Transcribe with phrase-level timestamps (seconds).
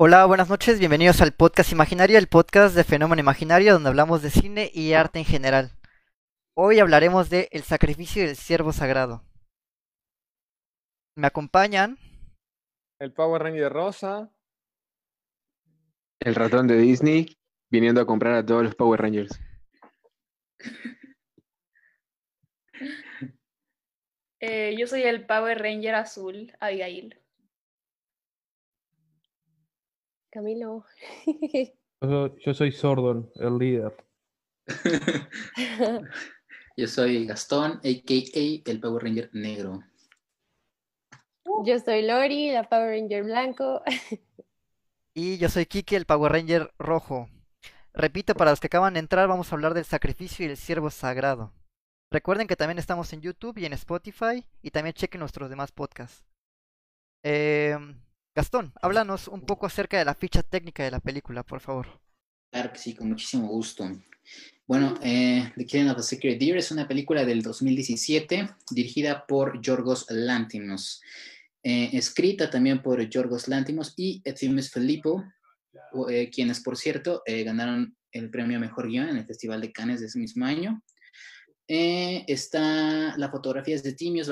[0.00, 4.30] Hola, buenas noches, bienvenidos al podcast Imaginario, el podcast de Fenómeno Imaginario, donde hablamos de
[4.30, 5.72] cine y arte en general.
[6.54, 9.24] Hoy hablaremos de El sacrificio del siervo sagrado.
[11.16, 11.98] Me acompañan
[13.00, 14.30] El Power Ranger rosa.
[16.20, 17.36] El ratón de Disney
[17.68, 19.40] viniendo a comprar a todos los Power Rangers.
[24.38, 27.20] Eh, yo soy el Power Ranger azul, Abigail.
[30.30, 30.84] Camilo.
[32.00, 33.96] Yo, yo soy Sordon, el líder.
[36.78, 38.70] Yo soy Gastón, a.k.a.
[38.70, 39.82] el Power Ranger negro.
[41.64, 43.82] Yo soy Lori, la Power Ranger blanco.
[45.14, 47.28] y yo soy Kiki, el Power Ranger rojo.
[47.92, 50.90] Repito, para los que acaban de entrar, vamos a hablar del sacrificio y el siervo
[50.90, 51.52] sagrado.
[52.12, 56.24] Recuerden que también estamos en YouTube y en Spotify y también chequen nuestros demás podcasts.
[57.24, 57.76] Eh,
[58.38, 62.00] Gastón, háblanos un poco acerca de la ficha técnica de la película, por favor.
[62.52, 63.90] Claro que sí, con muchísimo gusto.
[64.64, 69.60] Bueno, eh, The Killing of a Sacred Deer es una película del 2017 dirigida por
[69.60, 71.02] Yorgos Lantimos,
[71.64, 75.24] eh, escrita también por Yorgos Lantimos y Efthimis Filippo,
[76.08, 79.98] eh, quienes, por cierto, eh, ganaron el premio Mejor Guión en el Festival de Cannes
[79.98, 80.80] de ese mismo año.
[81.66, 84.30] Está la fotografía es de Timios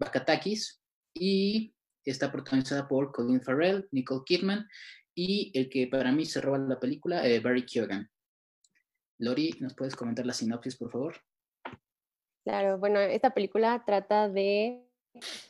[0.00, 0.80] Bakatakis
[1.14, 1.72] y
[2.04, 4.68] está protagonizada por Colin Farrell, Nicole Kidman
[5.14, 8.10] y el que para mí se roba la película, eh, Barry Keoghan.
[9.18, 11.16] Lori, ¿nos puedes comentar la sinopsis, por favor?
[12.44, 14.82] Claro, bueno, esta película trata de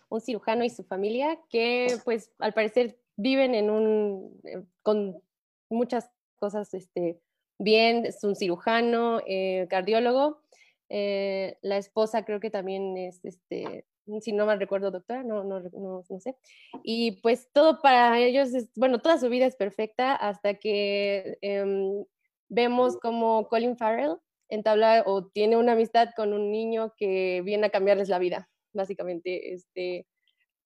[0.08, 5.22] un cirujano y su familia que, pues, al parecer viven en un, eh, con
[5.70, 7.20] muchas cosas, este,
[7.58, 10.42] bien, es un cirujano, eh, cardiólogo,
[10.90, 13.86] la esposa creo que también es, este,
[14.20, 16.36] si no mal recuerdo, doctora, no, no, no, no sé.
[16.82, 22.04] Y pues todo para ellos, es, bueno, toda su vida es perfecta hasta que em,
[22.48, 24.16] vemos como Colin Farrell
[24.48, 29.54] entabla o tiene una amistad con un niño que viene a cambiarles la vida, básicamente.
[29.54, 30.06] Este,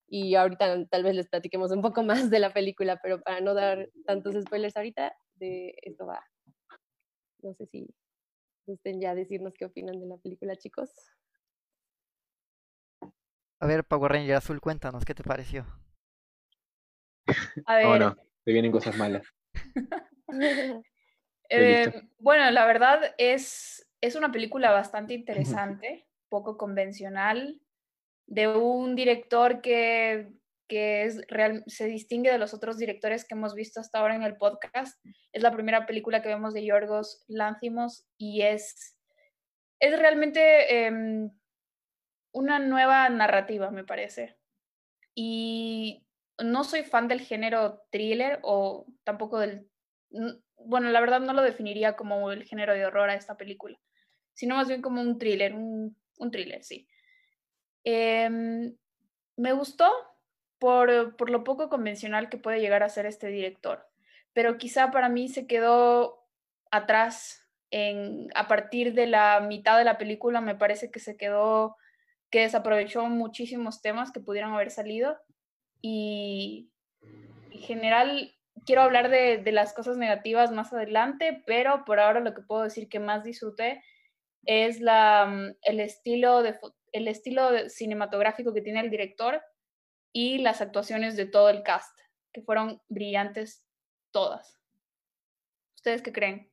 [0.09, 3.55] y ahorita tal vez les platiquemos un poco más de la película, pero para no
[3.55, 6.25] dar tantos spoilers ahorita, de esto va.
[7.43, 7.87] No sé si
[8.67, 10.91] gusten ya decirnos qué opinan de la película, chicos.
[13.59, 15.67] A ver, Power Ranger Azul, cuéntanos, ¿qué te pareció?
[17.65, 17.87] A ver.
[17.87, 18.15] Oh, no,
[18.45, 19.27] te vienen cosas malas.
[21.49, 27.61] eh, bueno, la verdad es, es una película bastante interesante, poco convencional,
[28.27, 30.33] de un director que,
[30.69, 34.23] que es real, se distingue de los otros directores que hemos visto hasta ahora en
[34.23, 35.03] el podcast.
[35.33, 38.99] Es la primera película que vemos de Yorgos Lanthimos y es,
[39.81, 41.31] es realmente eh,
[42.37, 44.37] una nueva narrativa, me parece.
[45.15, 46.05] Y
[46.39, 49.67] no soy fan del género thriller o tampoco del...
[50.59, 53.79] Bueno, la verdad no lo definiría como el género de horror a esta película,
[54.35, 56.87] sino más bien como un thriller, un, un thriller, sí.
[57.85, 58.29] Eh,
[59.37, 59.91] me gustó
[60.59, 63.89] por, por lo poco convencional que puede llegar a ser este director,
[64.35, 66.29] pero quizá para mí se quedó
[66.71, 71.77] atrás en, a partir de la mitad de la película, me parece que se quedó
[72.31, 75.17] que desaprovechó muchísimos temas que pudieran haber salido
[75.81, 76.71] y
[77.51, 78.35] en general
[78.65, 82.89] quiero hablar de, las cosas negativas más adelante, pero por ahora lo que puedo decir
[82.89, 83.83] que más disfruté
[84.45, 86.59] es la, el, estilo de,
[86.93, 89.41] el estilo cinematográfico que tiene el director
[90.13, 91.97] y las actuaciones de todo el cast,
[92.33, 93.67] que fueron brillantes
[94.13, 94.61] todas.
[95.77, 96.51] ¿Ustedes qué creen?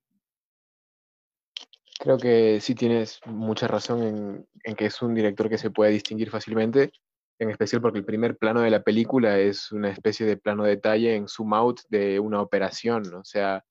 [2.00, 6.30] Creo que sí tienes mucha razón en, que es un director que se puede distinguir
[6.30, 6.92] fácilmente,
[7.40, 11.16] en especial porque el primer plano de la película es una especie de plano detalle
[11.16, 13.63] en zoom out de una operación, o sea,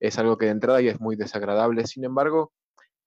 [0.00, 1.86] es algo que de entrada ya es muy desagradable.
[1.86, 2.52] Sin embargo,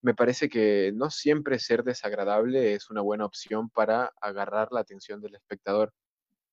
[0.01, 5.21] me parece que no siempre ser desagradable es una buena opción para agarrar la atención
[5.21, 5.93] del espectador.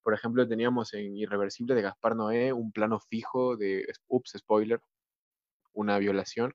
[0.03, 4.81] Por ejemplo, teníamos en Irreversible de Gaspar Noé un plano fijo de, ups, spoiler,
[5.73, 6.55] una violación,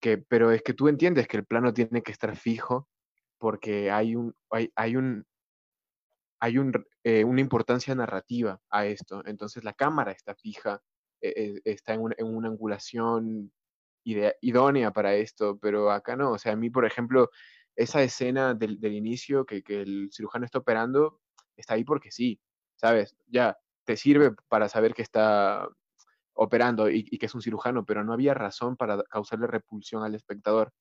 [0.00, 2.88] que, pero es que tú entiendes que el plano tiene que estar fijo
[3.38, 5.24] porque hay, un, hay, hay, un,
[6.40, 6.72] hay un,
[7.04, 9.22] eh, una importancia narrativa a esto.
[9.26, 10.80] Entonces la cámara está fija,
[11.20, 13.52] eh, está en, un, en, una angulación
[14.04, 16.32] idea, idónea para esto, pero acá no.
[16.32, 17.30] O sea, a mí, por ejemplo,
[17.76, 21.20] esa escena del, del inicio que, que, el cirujano está operando,
[21.56, 22.40] está ahí porque sí,
[22.76, 23.16] ¿sabes?
[23.28, 25.68] Ya, te sirve para saber que está
[26.40, 30.14] operando y, y, que es un cirujano, pero no había razón para causarle repulsión al
[30.14, 30.72] espectador.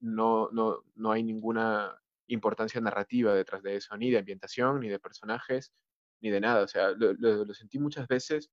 [0.00, 1.94] No, no, no hay ninguna
[2.28, 5.74] importancia narrativa detrás de eso, ni de ambientación, ni de personajes,
[6.22, 6.64] ni de nada.
[6.64, 8.50] O sea, lo, lo, lo sentí muchas veces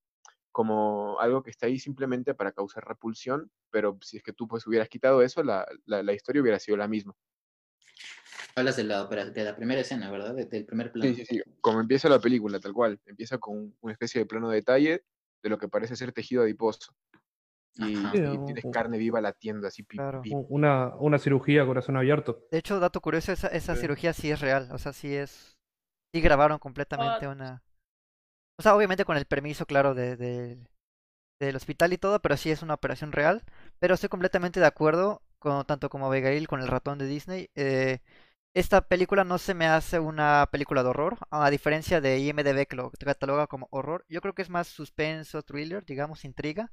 [0.51, 4.67] como algo que está ahí simplemente para causar repulsión, pero si es que tú pues
[4.67, 7.15] hubieras quitado eso, la, la, la historia hubiera sido la misma.
[8.55, 10.35] Hablas de la, de la primera escena, ¿verdad?
[10.35, 11.15] De- del primer plano.
[11.15, 14.49] Sí, sí, sí, como empieza la película, tal cual, empieza con una especie de plano
[14.49, 15.05] detalle
[15.43, 16.93] de lo que parece ser tejido adiposo.
[17.75, 18.11] Y, Ajá.
[18.11, 20.21] tienes carne viva latiendo así, pi, Claro.
[20.21, 20.31] pi.
[20.49, 22.41] Una, una cirugía corazón abierto.
[22.51, 23.81] De hecho, dato curioso, esa, esa Sí.
[23.81, 25.57] cirugía sí es real, o sea, sí es...
[26.13, 27.63] Sí grabaron completamente una...
[28.57, 30.57] O sea, obviamente con el permiso, claro, de, de-
[31.39, 33.43] del hospital y todo, pero sí es una operación real.
[33.79, 37.49] Pero estoy completamente de acuerdo, con, tanto como Abigail con el ratón de Disney.
[37.55, 37.99] eh,
[38.53, 42.75] esta película no se me hace una película de horror, a diferencia de IMDB que
[42.75, 44.05] lo cataloga como horror.
[44.09, 46.71] Yo creo que es más suspenso, thriller, digamos, intriga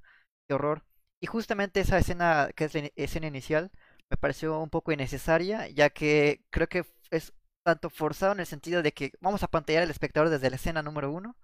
[0.48, 0.84] que horror.
[1.20, 3.70] Y justamente esa escena, que es la escena inicial,
[4.10, 7.32] me pareció un poco innecesaria, ya que creo que es
[7.64, 10.82] tanto forzado en el sentido de que vamos a pantallar al espectador desde la escena
[10.82, 11.36] número uno.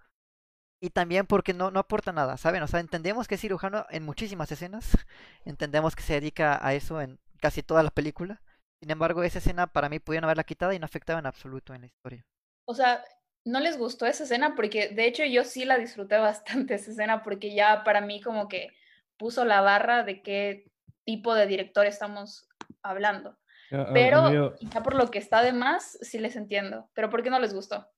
[0.81, 2.63] Y también porque no, no aporta nada, ¿saben?
[2.63, 4.97] O sea, entendemos que es cirujano en muchísimas escenas.
[5.45, 8.43] Entendemos que se dedica a eso en casi toda la película.
[8.85, 11.81] Sin embargo, esa escena para mí pudieron haberla quitada y no afectaba en absoluto en
[11.81, 12.27] la historia.
[12.67, 13.03] O sea,
[13.47, 17.23] no les gustó esa escena porque de hecho yo sí la disfruté bastante esa escena
[17.23, 18.69] porque ya para mí como que
[19.17, 20.67] puso la barra de qué
[21.07, 22.47] tipo de director estamos
[22.83, 23.39] hablando.
[23.73, 26.91] A- a- a Pero ya por lo que está de más, sí les entiendo.
[26.93, 27.89] Pero ¿por qué no les gustó?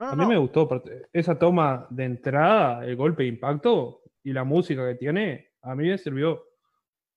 [0.00, 0.28] No, no, A mí no.
[0.30, 0.66] me gustó
[1.12, 5.88] esa toma de entrada, el golpe de impacto y la música que tiene, a mí
[5.90, 6.42] me sirvió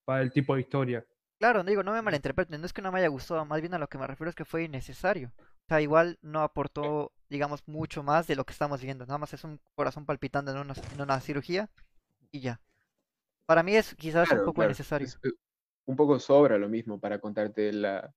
[0.03, 1.05] para el tipo de historia.
[1.39, 3.73] Claro, no digo, no me malinterpreten, no es que no me haya gustado, más bien
[3.73, 5.33] a lo que me refiero es que fue innecesario.
[5.37, 9.05] O sea, igual no aportó, digamos, mucho más de lo que estamos viendo.
[9.05, 11.69] Nada más es un corazón palpitando en una, en una cirugía
[12.31, 12.61] y ya.
[13.45, 15.07] Para mí es quizás un poco claro, innecesario.
[15.07, 15.33] es, eh,
[15.85, 18.13] un poco sobra lo mismo para contarte la,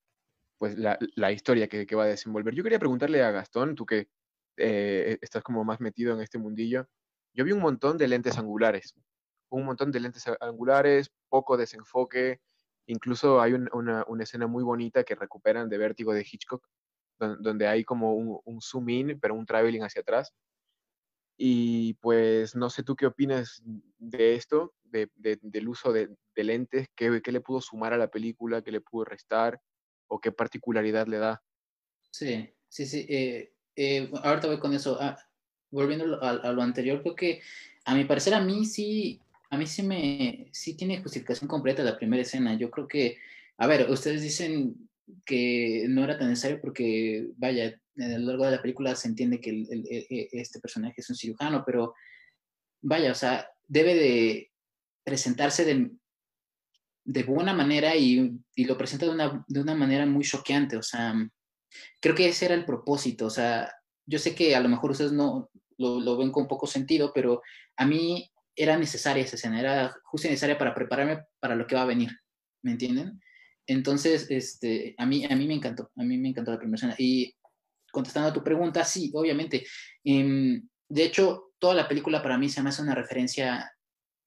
[0.59, 2.55] pues, la, la historia que, que va a desenvolver.
[2.55, 4.09] Yo quería preguntarle a Gastón, tú que
[4.57, 6.89] eh, estás como más metido en este mundillo,
[7.35, 8.95] yo vi un montón de lentes angulares,
[9.51, 12.41] un montón de lentes angulares, poco desenfoque,
[12.89, 16.67] incluso hay un- una, una escena muy bonita que recuperan de Vértigo de Hitchcock,
[17.19, 20.35] don- donde hay como un, zoom in, pero un traveling hacia atrás.
[21.37, 23.63] Y pues no sé tú qué opinas
[23.99, 25.09] de esto, de-
[25.41, 28.81] del uso de, de lentes, ¿qué, qué le pudo sumar a la película, qué le
[28.81, 29.61] pudo restar
[30.09, 31.43] o qué particularidad le da.
[32.11, 33.07] Sí, sí, sí.
[33.09, 34.97] eh, eh, ahorita voy con eso.
[35.01, 35.17] Ah,
[35.71, 37.43] volviendo a, a lo anterior, creo que
[37.85, 41.97] a mi parecer a mí sí, a mí sí me, sí tiene justificación completa la
[41.97, 42.57] primera escena.
[42.57, 43.19] Yo creo que,
[43.57, 44.89] a ver, ustedes dicen
[45.25, 49.41] que no era tan necesario porque, vaya, a lo largo de la película se entiende
[49.41, 51.95] que el- e- este personaje es un cirujano, pero,
[52.83, 54.53] vaya, o sea, debe de
[55.05, 55.91] presentarse de,
[57.05, 60.83] de buena manera y, y lo presenta de una, de una manera muy choqueante, o
[60.83, 61.15] sea,
[62.01, 63.73] creo que ese era el propósito, o sea,
[64.07, 67.43] yo sé que a lo mejor ustedes no lo, lo ven con poco sentido, pero
[67.77, 71.83] a mí era necesaria esa escena, era justo necesaria para prepararme para lo que va
[71.83, 72.11] a venir,
[72.63, 73.21] ¿me entienden?
[73.67, 76.95] Entonces, este, a, mí, a mí me encantó, a mí me encantó la primera escena.
[76.99, 77.35] Y
[77.93, 79.65] contestando a tu pregunta, sí, obviamente.
[80.03, 83.71] Em, de hecho, toda la película para mí se me hace una referencia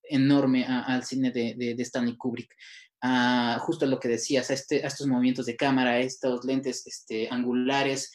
[0.03, 2.53] enorme al cine de, de- Stanley Kubrick.
[3.01, 6.85] A justo lo que decías, a, este, a estos movimientos de cámara, a estos lentes
[6.85, 8.11] este, angulares,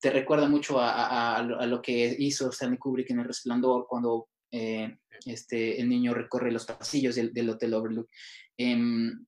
[0.00, 4.28] te recuerda mucho a, a- a lo que hizo Stanley Kubrick en El Resplandor cuando
[4.54, 4.96] eh,
[5.26, 8.08] este, el niño recorre los pasillos del, del Hotel Overlook.
[8.56, 9.26] Em,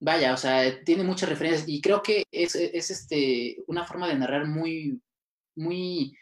[0.00, 4.18] vaya, o sea, tiene muchas referencias y creo que es, es este, una forma de
[4.18, 4.98] narrar muy,
[5.56, 6.16] muy,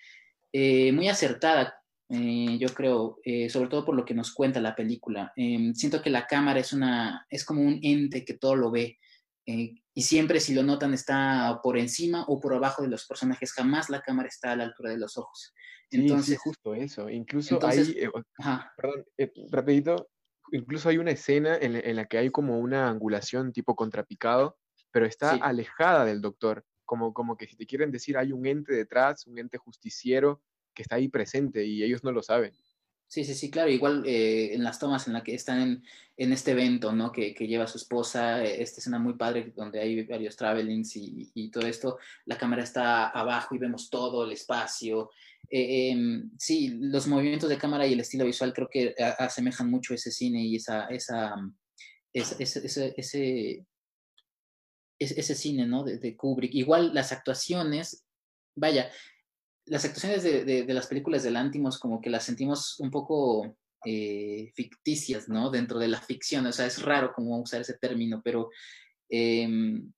[0.53, 5.33] eh, muy acertada, eh, yo creo, sobre todo por lo que nos cuenta la película.
[5.37, 8.99] Eh, siento que la cámara es, una, es como un ente que todo lo ve.
[9.47, 13.53] Eh, y siempre, si lo notan, está por encima o por abajo de los personajes.
[13.53, 15.53] Jamás la cámara está a la altura de los ojos.
[15.89, 17.09] Sí, sí, Entonces, justo eso.
[17.09, 18.11] Incluso entonces- hay, eh,
[18.77, 20.11] perdón, eh, rapidito,
[20.53, 24.59] incluso hay una escena en, la- en la que hay como una angulación tipo contrapicado,
[24.91, 25.41] pero está Sí.
[25.43, 29.39] alejada del doctor, como, como que si te quieren decir hay un ente detrás, un
[29.39, 30.43] ente justiciero
[30.75, 32.53] que está ahí presente y ellos no lo saben.
[33.09, 33.71] Sí, sí, sí, claro.
[33.71, 35.85] Igual eh, en las tomas en las que están en,
[36.17, 37.13] en este evento, ¿no?
[37.13, 40.97] Que, que lleva a su esposa, eh, esta escena muy padre donde hay varios travelings
[40.97, 45.11] y, y todo esto, la cámara está abajo y vemos todo el espacio.
[45.49, 49.95] Eh, em, sí, los movimientos de cámara y el estilo visual creo que asemejan mucho
[49.95, 51.37] ese cine y esa, esa,
[52.13, 53.67] ese, ese, ese, ese,
[54.99, 55.85] ese- cine, ¿no?
[55.85, 56.55] De Kubrick.
[56.55, 58.05] Igual las actuaciones,
[58.57, 58.91] vaya,
[59.67, 63.57] las actuaciones de, de- de las películas de Lantimos como que las sentimos un poco
[63.85, 65.51] eh, ficticias, ¿no?
[65.51, 68.51] Dentro de la ficción, o sea, es raro como usar ese término, pero
[69.09, 69.93] em,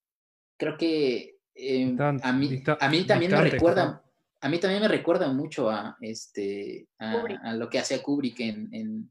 [0.58, 2.48] creo que em, a, mí,
[2.80, 4.02] a mí también me recuerda,
[4.40, 8.68] a mí también me recuerda mucho a, este, a, a lo que hacía Kubrick en,
[8.72, 9.10] en,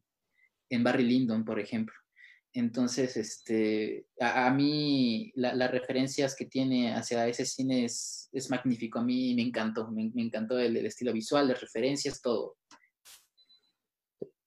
[0.69, 1.95] en Barry Lyndon, por ejemplo.
[2.61, 8.49] Entonces, este, a, a mí la- las referencias que tiene hacia ese cine es, es
[8.49, 8.97] magnífico.
[8.97, 12.57] A mí me encantó, me, me encantó el, el estilo visual, las referencias, todo.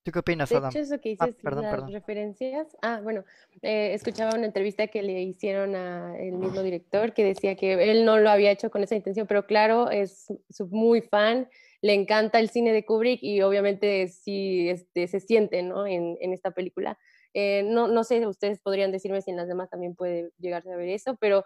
[0.02, 0.70] ¿Tú qué opinas, De Adam?
[0.70, 1.92] hecho, eso que Ah, dices, perdón, las perdón.
[1.92, 2.66] referencias.
[2.82, 3.24] Ah, bueno,
[3.62, 8.04] eh, escuchaba una entrevista que le hicieron a el mismo director que decía que él
[8.04, 11.48] no lo había hecho con esa intención, pero claro, es su- muy fan,
[11.80, 15.86] le encanta el cine de Kubrick y obviamente sí este, se siente ¿no?
[15.86, 16.98] en, en esta película.
[17.34, 20.76] Eh, no, no sé, ustedes podrían decirme si en las demás también puede llegarse a
[20.76, 21.44] ver eso, pero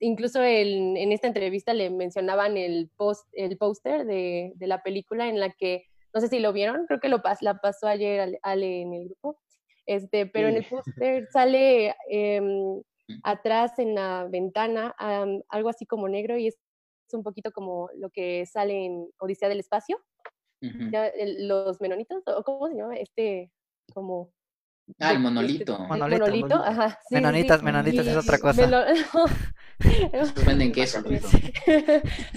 [0.00, 5.28] incluso el- en esta entrevista le mencionaban el post, el póster de, de la película
[5.28, 8.38] en la que no sé si lo vieron, creo que lo pas la pasó ayer
[8.42, 9.38] Ale, en el grupo,
[9.84, 12.82] este, pero en el póster sale em,
[13.22, 14.94] atrás en la ventana
[15.50, 16.54] algo así como negro y es,
[17.08, 19.98] es un poquito como lo que sale en Odisea del Espacio,
[21.38, 23.50] los menonitos, o cómo se llama, este,
[23.92, 24.32] como...
[25.00, 25.76] Ah, el monolito.
[25.82, 26.64] el Monolito, monolito, monolito.
[26.64, 26.98] ajá.
[27.08, 27.14] sí.
[27.14, 28.86] Menonitas, menonitas es otra cosa.
[30.46, 31.02] venden queso.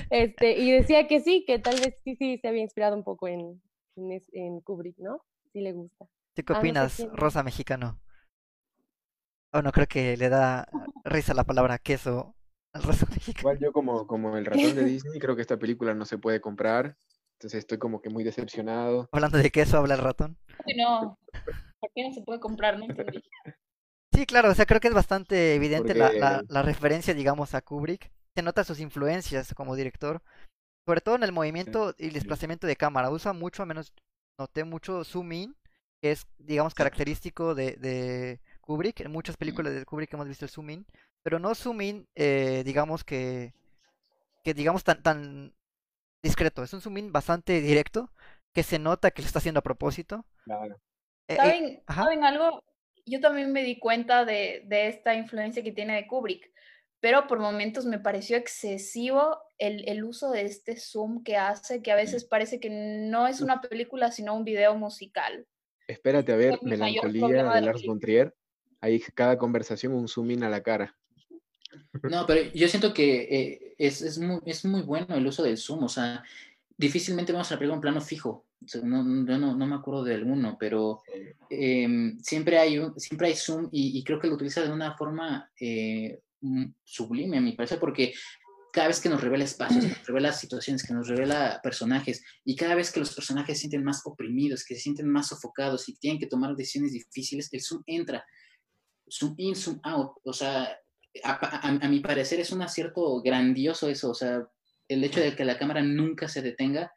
[0.10, 3.28] Este, y decía que sí, que tal vez sí, sí se había inspirado un poco
[3.28, 3.62] en,
[4.34, 5.22] en, Kubrick, ¿no?
[5.54, 6.06] Sí le gusta.
[6.36, 8.00] ¿Tú qué Ah, no sé opinas, quién- Rosa Mexicano?
[9.52, 10.68] Oh, no, creo que le da
[11.06, 12.36] risa la palabra queso
[12.74, 13.40] al Rosa Mexicano.
[13.42, 16.42] Igual yo como, como el ratón de Disney, creo que esta película no se puede
[16.42, 16.98] comprar.
[17.34, 19.08] Entonces estoy como que muy decepcionado.
[19.12, 20.38] Hablando de queso, habla el ratón.
[20.66, 21.18] Sí, No,
[21.80, 22.78] ¿por qué no se puede comprar?
[22.78, 23.22] No entendí.
[24.14, 27.62] Sí, claro, o sea, creo que es bastante evidente la, la, la referencia, digamos, a
[27.62, 28.12] Kubrick.
[28.36, 30.22] Se nota sus influencias como director,
[30.86, 33.10] sobre todo en el movimiento y el desplazamiento de cámara.
[33.12, 33.94] Usa mucho, al menos
[34.38, 35.56] noté mucho zoom in,
[36.02, 39.02] que es, digamos, característico de, de Kubrick.
[39.02, 40.86] En muchas películas de Kubrick hemos visto el zoom in,
[41.24, 43.54] pero no zoom in, eh, digamos que,
[44.44, 45.54] que digamos tan, tan
[46.24, 46.64] discreto.
[46.64, 48.12] Es un zoom in bastante directo,
[48.54, 50.26] que se nota que lo está haciendo a propósito.
[50.44, 50.80] Claro.
[51.30, 52.04] Eh, eh, ¿Saben, ajá.
[52.04, 52.64] ¿saben algo?
[53.06, 56.52] Yo también me di cuenta de, de esta influencia que tiene de Kubrick,
[57.00, 61.92] pero por momentos me pareció excesivo el, el uso de este zoom que hace, que
[61.92, 65.48] a veces parece que no es una película, sino un video musical.
[65.88, 68.36] Espérate a ver mayor Melancolía problema de de la Lars von Trier.
[68.82, 70.98] Ahí cada conversación un zoom in a la cara.
[72.04, 75.58] No, pero yo siento que eh, es, es, muy, es muy bueno el uso del
[75.58, 76.24] zoom, o sea,
[76.80, 78.48] difícilmente vamos a pegar un plano fijo.
[78.84, 81.02] No, no, no me acuerdo de alguno, pero
[81.50, 84.96] eh, siempre, hay un, siempre hay zoom y, y creo que lo utiliza de una
[84.98, 88.14] forma eh, mm, sublime, a mi parecer, porque
[88.74, 92.56] cada vez que nos revela espacios, que nos revela situaciones, que nos revela personajes, y
[92.56, 95.96] cada vez que los personajes se sienten más oprimidos, que se sienten más sofocados y
[95.98, 98.24] tienen que tomar decisiones difíciles, el zoom entra.
[99.10, 100.12] Zoom in, zoom out.
[100.24, 100.70] O sea,
[101.24, 104.12] a, a- a mi parecer es un acierto grandioso eso.
[104.12, 104.48] O sea,
[104.90, 106.92] el hecho de que la cámara nunca se detenga,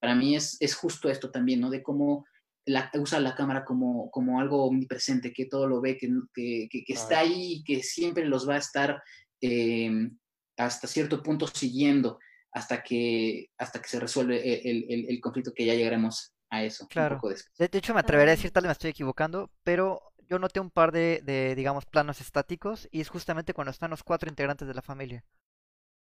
[0.00, 1.70] para mí es, es justo esto también, ¿no?
[1.70, 2.26] De cómo
[2.66, 6.84] la, usa la cámara como, como algo omnipresente, que todo lo ve, que, que, que-
[6.84, 9.02] que está ahí y que siempre los va a estar
[9.40, 10.10] eh,
[10.56, 12.18] hasta cierto punto siguiendo
[12.52, 14.36] hasta que, hasta que se resuelve
[14.70, 17.16] el, el- el conflicto, que ya llegaremos a eso Claro.
[17.16, 17.52] un poco después.
[17.58, 20.60] De, de hecho, me atrevería a decir, tal vez me estoy equivocando, pero yo noté
[20.60, 24.68] un par de, de, digamos, planos estáticos y es justamente cuando están los cuatro integrantes
[24.68, 25.24] de la familia.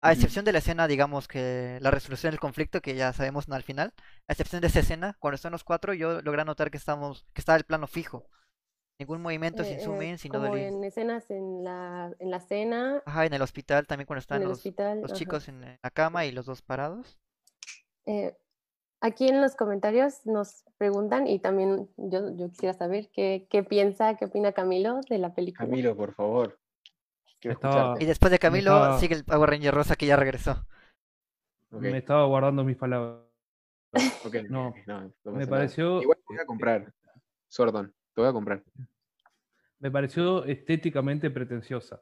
[0.02, 3.64] A excepción de la escena, digamos, que la resolución del conflicto, que ya sabemos al
[3.64, 3.94] final,
[4.28, 7.42] a excepción de esa escena, cuando están los cuatro, yo logré notar que estamos, que
[7.42, 8.30] está el plano fijo.
[9.00, 12.40] Ningún movimiento sin Eh, zoom eh, in, sin como en escenas en la, en la
[12.40, 15.02] cena, Ajá, en el hospital también cuando en están el los, hospital.
[15.02, 17.20] los chicos en la cama y los dos parados.
[18.06, 18.36] Eh,
[19.02, 24.16] aquí en los comentarios nos preguntan y también yo, yo quisiera saber qué, qué piensa,
[24.18, 25.68] qué opina Camilo de la película.
[25.68, 26.60] Camilo, por favor.
[27.40, 30.66] Quiero Estaba- Y después de Camilo estaba- sigue el Power Ranger Rosa que ya regresó.
[31.72, 33.24] Me estaba guardando mis palabras.
[34.26, 36.94] ok, no, ok, no, no Me pareció, Igual te voy a comprar.
[37.50, 38.64] Sordon, te voy a comprar.
[39.80, 42.02] me pareció estéticamente pretenciosa.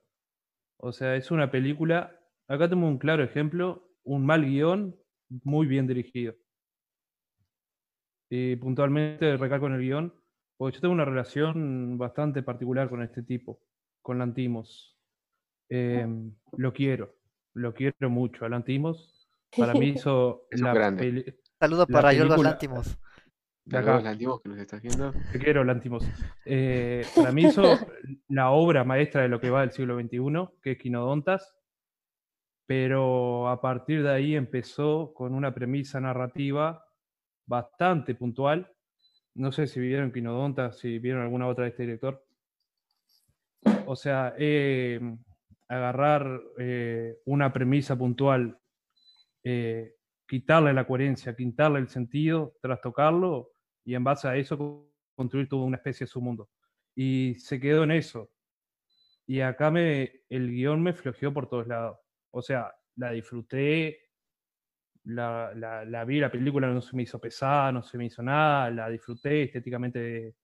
[0.78, 2.20] O sea, es una película.
[2.48, 4.96] Acá tenemos un claro ejemplo, un mal guion
[5.44, 6.36] muy bien dirigido.
[8.30, 10.14] Y puntualmente recalco en el guion,
[10.58, 13.60] porque yo tengo una relación bastante particular con este tipo,
[14.02, 14.95] con Lantimos.
[15.70, 17.16] Em, lo quiero,
[17.54, 18.46] lo quiero mucho.
[18.46, 21.00] A Lantimos, para mí hizo Es la grande.
[21.04, 22.60] peli- Saludo La para Yorgos acá.
[23.68, 25.12] Saludos, Lantimos, que nos estás viendo.
[25.32, 26.08] Te quiero, Lantimos.
[26.46, 27.64] Eh, para mí hizo
[28.28, 31.56] la obra maestra de lo que va del siglo XXI, que es Quinodontas,
[32.68, 36.86] pero a partir de ahí empezó con una premisa narrativa
[37.48, 38.72] bastante puntual.
[39.34, 42.24] No sé si vieron Quinodontas, si vieron alguna otra de este director.
[43.88, 45.00] O sea, eh,
[45.68, 48.60] agarrar eh, una premisa puntual,
[49.44, 49.96] eh,
[50.28, 53.52] quitarle la coherencia, quitarle el sentido, trastocarlo
[53.84, 56.50] y en base a eso construir toda una especie de su mundo.
[56.96, 58.32] Y se quedó en eso.
[59.28, 61.98] Y acá me, el guion me flojeó por todos lados.
[62.32, 64.00] O sea, la disfruté,
[65.06, 68.70] la, la, vi, la película no se me hizo pesada, no se me hizo nada,
[68.72, 70.36] la disfruté, estéticamente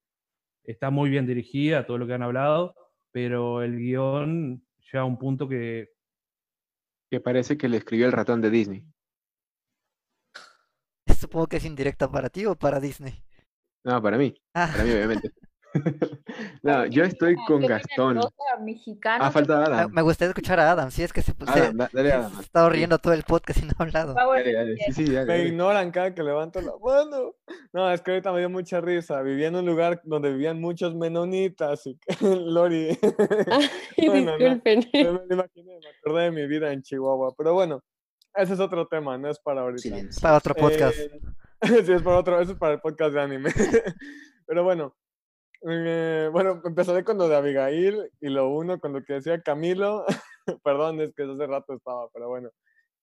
[0.64, 2.76] está muy bien dirigida, todo lo que han hablado,
[3.12, 5.90] pero el guion llega a un punto que...
[7.10, 8.86] Que parece que le escribió el ratón de Disney.
[11.20, 13.24] Supongo que es indirecta para ti o para Disney.
[13.84, 14.34] No, para mí.
[14.54, 14.70] Ah.
[14.72, 15.32] Para mí, obviamente.
[16.64, 18.20] no, yo estoy con Gastón.
[18.62, 19.92] Mexicano Ah, falta Me- Adam.
[19.92, 22.32] Me gustaría escuchar a Adam, si es que se, se- Adam, da- dale Adam.
[22.32, 24.14] se ha estado riendo todo el podcast y no ha hablado.
[24.14, 24.76] Dale, dale.
[24.88, 25.48] Sí, sí, dale, Me dale.
[25.50, 27.36] ignoran cada que levanto la mano.
[27.74, 29.22] No, es que ahorita me dio mucha risa.
[29.22, 32.98] Vivía en un lugar donde vivían muchos menonitas y Lori.
[33.98, 34.38] Ay, Bueno, no.
[34.38, 34.90] disculpen.
[34.94, 37.34] me lo imaginé, me acordé de mi vida en Chihuahua.
[37.38, 37.82] Pero bueno,
[38.36, 39.82] ese es otro tema, no es para ahorita.
[39.82, 40.22] Silencio.
[40.22, 40.98] Para otro podcast.
[41.00, 43.52] Eh, sí, es para otro, eso es para el podcast de anime.
[44.48, 44.96] Pero bueno,
[45.70, 50.06] eh, bueno, empezaré con lo de Abigail y lo uno con lo que decía Camilo.
[50.64, 52.50] Perdón, es que hace rato estaba, pero bueno.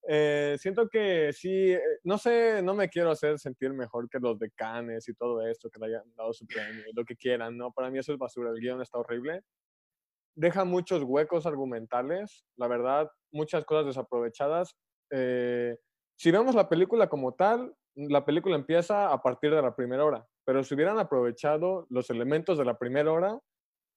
[0.07, 4.39] Eh, siento que sí, eh, no sé, no me quiero hacer sentir mejor que los
[4.39, 7.57] de Cannes y todo esto, que le hayan dado su premio y lo que quieran,
[7.57, 7.71] ¿no?
[7.71, 9.41] Para mí eso es basura, el guion está horrible.
[10.35, 14.75] Deja muchos huecos argumentales, la verdad, muchas cosas desaprovechadas.
[15.11, 15.77] Eh,
[16.17, 20.25] si vemos la película como tal, la película empieza a partir de la primera hora,
[20.49, 23.39] pero si hubieran aprovechado los elementos de la primera hora,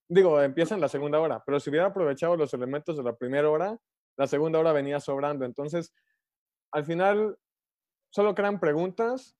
[0.06, 3.48] digo, empieza en la segunda hora, pero si hubieran aprovechado los elementos de la primera
[3.48, 3.78] hora,
[4.18, 5.46] la segunda hora venía sobrando.
[5.46, 5.94] Entonces,
[6.70, 7.38] al final,
[8.10, 9.34] solo crean preguntas,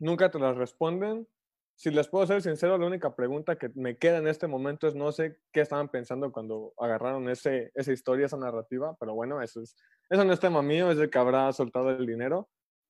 [0.00, 1.28] nunca te las responden.
[1.76, 4.96] Si les puedo ser sincero, la única pregunta que me queda en este momento es
[4.96, 9.60] no sé qué estaban pensando cuando agarraron ese, esa historia, esa narrativa, pero bueno, eso,
[9.60, 9.76] es,
[10.10, 12.48] eso no es tema mío, es el que habrá soltado el dinero.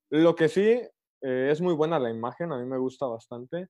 [0.08, 0.80] Lo que sí,
[1.22, 3.68] eh, es muy buena la imagen, a mí me gusta bastante.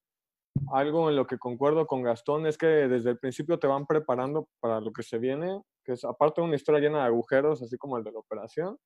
[0.72, 4.48] Algo en lo que concuerdo con Gastón es que desde el principio te van preparando
[4.60, 7.76] para lo que se viene, que es aparte de una historia llena de agujeros, así
[7.78, 8.78] como el de la operación,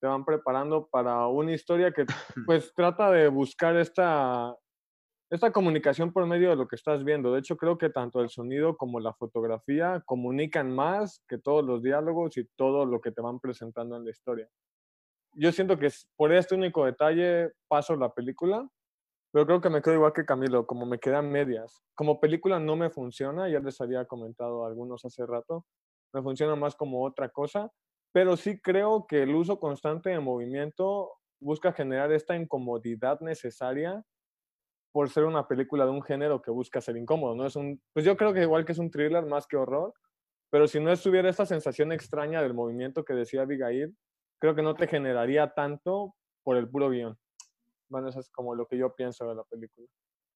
[0.00, 2.06] te van preparando para una historia que
[2.46, 4.54] pues trata de buscar esta,
[5.30, 7.32] esta comunicación por medio de lo que estás viendo.
[7.32, 11.82] De hecho, creo que tanto el sonido como la fotografía comunican más que todos los
[11.82, 14.48] diálogos y todo lo que te van presentando en la historia.
[15.38, 18.66] Yo siento que por este único detalle paso la película,
[19.30, 21.82] pero creo que me quedo igual que Camilo, como me quedan medias.
[21.94, 25.66] Como película no me funciona, ya les había comentado a algunos hace rato,
[26.14, 27.70] me funciona más como otra cosa,
[28.12, 34.02] pero sí creo que el uso constante de movimiento busca generar esta incomodidad necesaria
[34.90, 37.44] por ser una película de un género que busca ser incómodo, ¿no?
[37.44, 39.92] Es un, pues yo creo que igual que es un thriller más que horror,
[40.50, 43.94] pero si no estuviera esta sensación extraña del movimiento que decía Abigail,
[44.46, 47.18] creo que no te generaría tanto por el puro guion.
[47.88, 49.88] Bueno, eso es como lo que yo pienso de la película.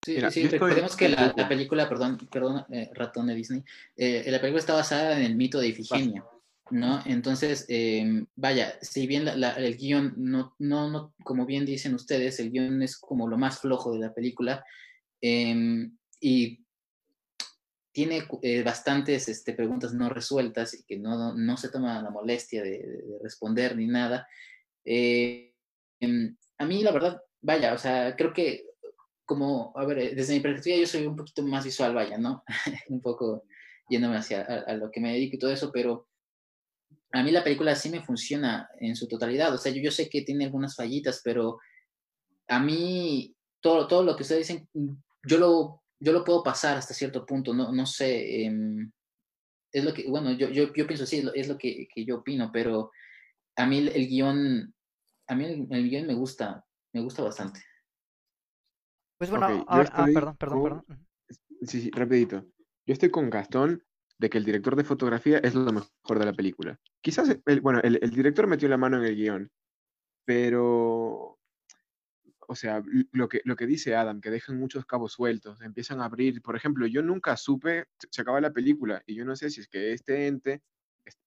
[0.05, 3.63] Sí, Mira, sí, estoy recordemos que la, la película, perdón, perdón, eh, ratón de Disney,
[3.97, 6.25] eh, la película está basada en el mito de Ifigenia,
[6.71, 7.01] ¿no?
[7.07, 11.95] Entonces, eh, vaya, si bien la- la- el guion, no, no, no, como bien dicen
[11.95, 14.65] ustedes, el guion es como lo más flojo de la película
[15.21, 16.65] em, y
[18.01, 22.09] tiene eh, bastantes este, preguntas no resueltas y que no, no, no se toma la
[22.11, 24.27] molestia de, de- de responder ni nada.
[24.87, 25.53] Eh,
[26.01, 28.65] em, a mí, la verdad, vaya, o sea, creo que
[29.27, 32.43] como, a ver, eh, desde mi perspectiva yo soy un poquito más visual, vaya, ¿no?
[32.89, 33.45] un poco
[33.91, 36.09] yéndome hacia a, a lo que me dedico y todo eso, pero
[37.13, 39.53] a mí la película sí me funciona en su totalidad.
[39.53, 41.59] O sea, yo, yo sé que tiene algunas fallitas, pero
[42.49, 44.69] a mí todo, todo lo que ustedes dicen,
[45.29, 48.45] yo lo, yo lo puedo pasar hasta cierto punto, no, no sé.
[48.47, 48.91] em,
[49.73, 52.05] es lo que, bueno, yo, yo, yo pienso sí, es lo, es lo que, que
[52.05, 52.91] yo opino, pero
[53.57, 54.75] a mí el, el guion,
[55.29, 57.61] a mí el, el guion me gusta, me gusta bastante.
[59.19, 61.07] Pues bueno, Ok, yo ahora, ah, perdón, perdón, con- perdón.
[61.63, 62.45] Sí, sí, rapidito.
[62.87, 63.85] Yo estoy con Gastón
[64.19, 66.79] de que el director de fotografía es lo mejor de la película.
[67.03, 69.51] Quizás, el, bueno, el, el director metió la mano en el guion,
[70.25, 71.40] pero,
[72.51, 72.83] o sea,
[73.13, 76.57] lo que, lo que dice Adam, que dejan muchos cabos sueltos, empiezan a abrir, por
[76.57, 79.93] ejemplo, yo nunca supe, se- acaba la película, y yo no sé si es que
[79.93, 80.63] este ente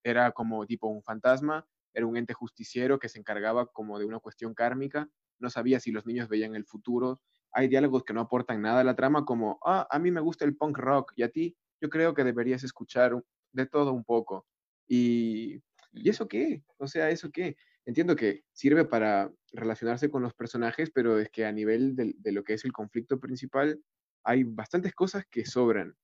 [0.03, 4.19] era como tipo un fantasma, era un ente justiciero que se encargaba como de una
[4.19, 5.09] cuestión kármica,
[5.39, 8.83] no sabía si los niños veían el futuro, hay diálogos que no aportan nada a
[8.83, 11.89] la trama, como, ah, a mí me gusta el punk rock, y a ti, yo
[11.89, 14.47] creo que deberías escuchar de todo un poco.
[14.87, 15.57] Y,
[15.93, 16.63] ¿y eso qué?
[16.77, 17.55] O sea, ¿eso qué?
[17.85, 22.31] Entiendo que sirve para relacionarse con los personajes, pero es que a nivel del- de,
[22.31, 23.81] lo que es el conflicto principal,
[24.23, 25.95] hay bastantes cosas que sobran.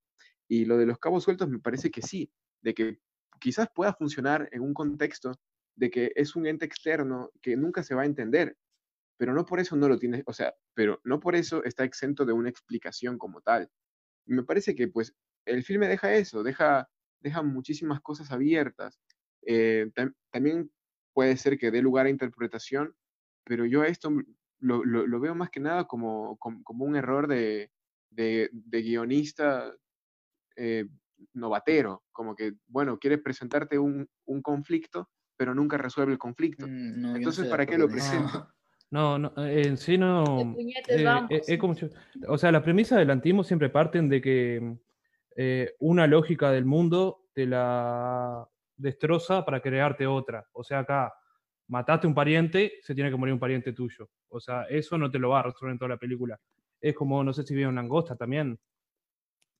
[0.48, 3.00] Y lo de los cabos sueltos me parece que sí, de que
[3.42, 5.34] quizás pueda funcionar en un contexto
[5.76, 8.58] de que es un ente externo que nunca se va a entender,
[9.18, 12.26] pero no por eso no lo tiene, o sea, pero no por eso está exento
[12.26, 13.70] de una explicación como tal.
[14.26, 15.15] Me parece que pues
[15.46, 16.89] el filme deja eso, deja,
[17.20, 19.00] deja muchísimas cosas abiertas.
[19.46, 19.92] Eh,
[20.32, 20.72] también
[21.13, 22.93] puede ser que dé lugar a interpretación,
[23.43, 24.12] pero yo a esto
[24.60, 27.72] lo, lo, veo más que nada como, como, un error de,
[28.10, 29.74] de, guionista
[30.56, 30.86] eh,
[31.34, 36.67] novatero, como que, bueno, quieres presentarte un, un, conflicto, pero nunca resuelve el conflicto.
[36.67, 38.54] Mm, Entonces, ¿para qué lo presenta?
[38.91, 40.56] No, no, en sí no.
[40.88, 41.60] Eh,
[42.28, 44.78] o sea, las premisas del antimo siempre parten de que
[45.36, 50.48] eh, una lógica del mundo te la destroza para crearte otra.
[50.54, 51.13] O sea, acá
[51.68, 54.10] mataste un pariente, se tiene que morir un pariente tuyo.
[54.30, 56.39] O sea, eso no te lo va a resolver en toda la película.
[56.82, 58.60] Es como, no sé si vieron Langosta también.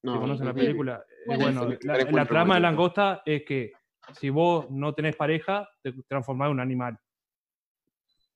[0.02, 1.04] No, si conocen la película.
[1.28, 3.74] Eh, bueno, la, trama de Langosta es que
[4.14, 6.98] si vos no tenés pareja, te transformás en un animal.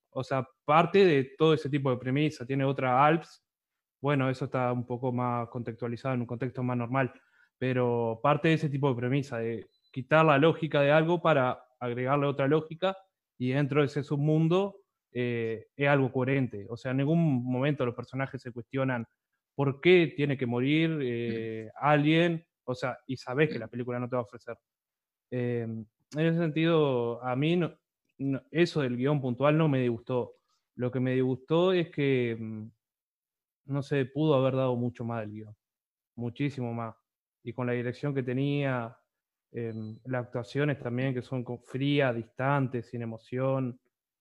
[0.09, 2.45] O sea, parte de todo ese tipo de premisa.
[2.45, 3.43] Tiene otra Alps.
[4.01, 7.11] Bueno, eso está un poco más contextualizado en un contexto más normal.
[7.57, 12.25] Pero parte de ese tipo de premisa, de quitar la lógica de algo para agregarle
[12.25, 12.97] otra lógica
[13.37, 16.65] y dentro de ese submundo eh, es algo coherente.
[16.69, 19.05] O sea, en ningún momento los personajes se cuestionan
[19.55, 24.09] por qué tiene que morir eh, alguien, o sea, y sabes que la película no
[24.09, 24.57] te va a ofrecer.
[25.29, 27.59] Eh, en ese sentido, a mí
[28.49, 30.37] eso del guion puntual no me disgustó.
[30.75, 32.71] Lo que me disgustó es que, mm,
[33.65, 35.55] no sé, pudo haber dado mucho más del guion,
[36.15, 36.95] muchísimo más.
[37.43, 38.97] Y con la dirección que tenía,
[39.53, 43.79] em, las actuaciones también que son frías, distantes, sin emoción,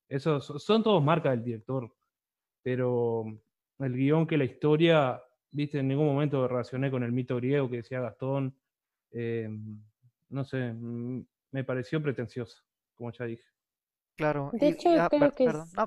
[0.08, 1.90] eso son todos marcas del director.
[2.62, 3.24] Pero
[3.78, 7.76] el guion que la historia, viste, en ningún momento relacioné con el mito griego que
[7.76, 8.54] decía Gastón.
[9.10, 9.82] Em,
[10.28, 12.62] no sé, mm, me pareció pretencioso,
[12.94, 13.44] como ya dije.
[14.16, 14.50] Claro.
[14.52, 15.68] De hecho, creo que perdón.
[15.74, 15.86] No,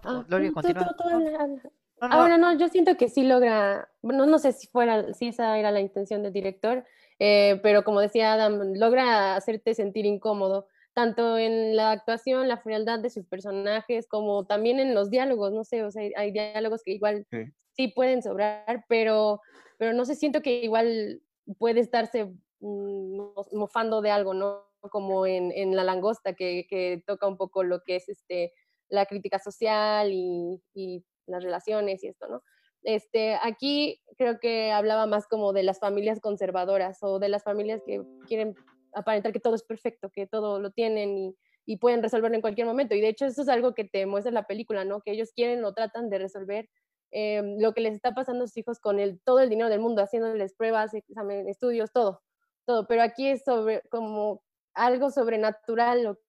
[2.01, 5.57] ah, Ahora no, yo siento que sí logra, bueno, no sé si fuera, si esa
[5.57, 6.83] era la intención del director,
[7.19, 12.99] eh, pero como decía Adam, logra hacerte sentir incómodo, tanto en la actuación, la frialdad
[12.99, 16.91] de sus personajes, como también en los diálogos, no sé, o sea, hay diálogos que
[16.91, 17.27] igual
[17.73, 19.41] sí, pueden sobrar, pero,
[19.77, 21.21] pero no sé, siento que igual
[21.57, 23.19] puede estarse mm,
[23.53, 24.63] mofando de algo, ¿no?
[24.89, 28.53] Como en, en La Langosta, que, que, toca un poco lo que es este,
[28.87, 32.41] la crítica social y, y las relaciones y esto, ¿no?
[32.85, 37.81] Este, aquí creo que hablaba más como de las familias conservadoras o de las familias
[37.85, 38.55] que quieren
[38.93, 42.67] aparentar que todo es perfecto, que todo lo tienen y, y pueden resolverlo en cualquier
[42.67, 42.95] momento.
[42.95, 45.01] Y de hecho eso es algo que te muestra la película, ¿no?
[45.01, 46.69] Que ellos quieren o tratan de resolver
[47.11, 49.79] em, lo que les está pasando a sus hijos con el, todo el dinero del
[49.79, 52.21] mundo, haciéndoles pruebas, examen, estudios, todo,
[52.65, 52.87] todo.
[52.87, 54.43] Pero aquí es sobre como
[54.75, 56.19] algo sobrenatural lo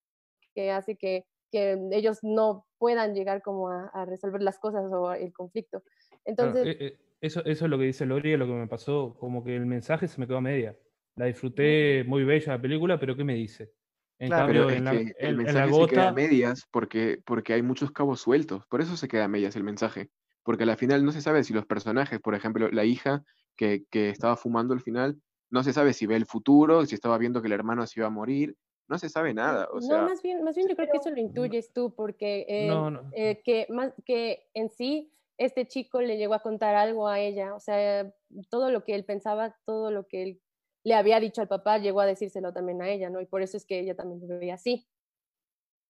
[0.54, 5.12] que hace que, que ellos no puedan llegar como a, a, resolver las cosas o
[5.12, 5.82] el conflicto.
[6.26, 6.66] Entonces...
[6.66, 9.56] Eh, eh, eso, eso es lo que dice Lori, lo que me pasó, como que
[9.56, 10.76] el mensaje se me quedó a media.
[11.16, 13.72] La disfruté muy bella la película, pero ¿qué me dice?
[14.18, 18.20] En cambio, en la, el mensaje se queda a medias porque, porque hay muchos cabos
[18.20, 18.66] sueltos.
[18.66, 20.10] Por eso se queda a medias el mensaje.
[20.42, 23.24] Porque al final no se sabe si los personajes, por ejemplo, la hija
[23.56, 25.16] que, que estaba fumando al final,
[25.50, 28.06] no se sabe si ve el futuro, si estaba viendo que el hermano se iba
[28.06, 28.56] a morir.
[28.88, 29.68] No se sabe nada.
[29.72, 32.46] O sea, no, más bien, más bien yo creo que eso lo intuyes tú, porque
[32.48, 32.70] eh,
[33.12, 37.55] eh, que, más, que en sí este chico le llegó a contar algo a ella,
[37.55, 38.11] o sea,
[38.51, 40.40] todo lo que él pensaba, todo lo que él
[40.85, 43.20] le había dicho al papá, llegó a decírselo también a ella, ¿no?
[43.20, 44.87] Y por eso es que ella también lo veía así.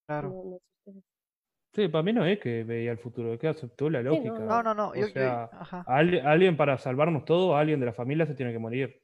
[0.06, 0.60] Claro.
[1.74, 4.38] sí, para mí no es que veía el futuro, es que aceptó la lógica.
[4.38, 4.88] no, no, no.
[4.90, 5.50] O sea,
[5.86, 9.02] alguien para salvarnos todos, alguien de la familia se tiene que morir.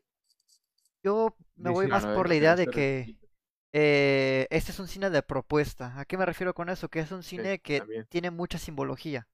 [1.02, 3.16] Yo me voy más por la idea de que
[3.72, 5.98] eh, este es un cine de propuesta.
[5.98, 6.88] ¿A qué me refiero con eso?
[6.88, 9.26] Que es un cine que tiene mucha simbología.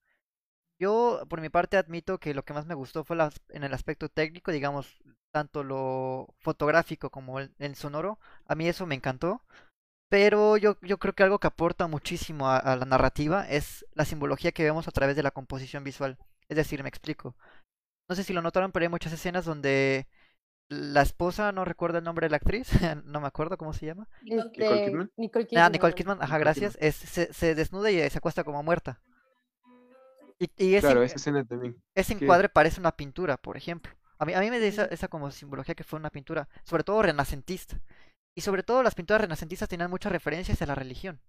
[0.80, 3.16] Yo, por mi parte, admito que lo que más me gustó fue
[3.50, 8.18] en el aspecto técnico, digamos, tanto lo fotográfico como el, sonoro.
[8.46, 9.42] A mí eso me encantó.
[10.08, 14.52] Pero yo, yo creo que algo que aporta muchísimo a, la narrativa es la simbología
[14.52, 16.16] que vemos a través de la composición visual.
[16.48, 17.36] Es decir, me explico.
[18.08, 20.06] No sé si lo notaron, pero hay muchas escenas donde
[20.70, 22.70] la esposa, no recuerdo el nombre de la actriz,
[23.04, 24.08] no me acuerdo cómo se llama.
[24.22, 25.12] Nicole este, Kidman.
[25.16, 25.64] Nicole Kidman.
[25.64, 26.78] Ah, Nicole Kidman, ajá, gracias.
[26.80, 29.02] Es, se, se desnuda y se acuesta como muerta.
[30.38, 31.77] Y, ese, claro, esa escena también.
[31.94, 33.92] Ese encuadre parece una pintura, por ejemplo.
[34.18, 36.85] A mí, a mí me da esa, esa, como simbología que fue una pintura, sobre
[36.85, 37.81] todo renacentista.
[38.37, 41.20] Y sobre todo las pinturas renacentistas tenían muchas referencias a la religión.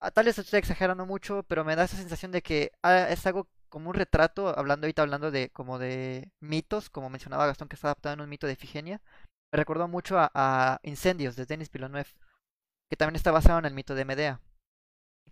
[0.00, 3.26] A tal vez estoy exagerando mucho, pero me da esa sensación de que ah, es
[3.26, 7.76] algo como un retrato, hablando ahorita hablando de como de mitos, como mencionaba Gastón que
[7.76, 9.00] está adaptado en un mito de Ifigenia.
[9.52, 12.10] Me recordó mucho a, a Incendios de Denis Villeneuve,
[12.90, 14.40] que también está basado en el mito de Medea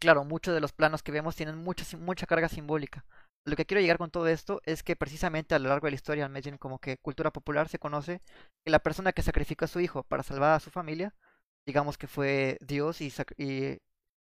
[0.03, 3.05] claro, muchos de los planos que vemos tienen mucha, mucha carga simbólica.
[3.45, 5.95] Lo que quiero llegar con todo esto es que precisamente a lo largo de la
[5.95, 8.21] historia, al menos en como que cultura popular se conoce
[8.65, 11.15] que la persona que sacrificó a su hijo para salvar a su familia,
[11.67, 13.13] digamos que fue Dios y,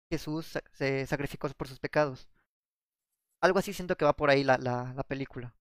[0.10, 2.30] Jesús se sacrificó por sus pecados.
[3.42, 5.54] Algo así siento que va por ahí la, la, la película.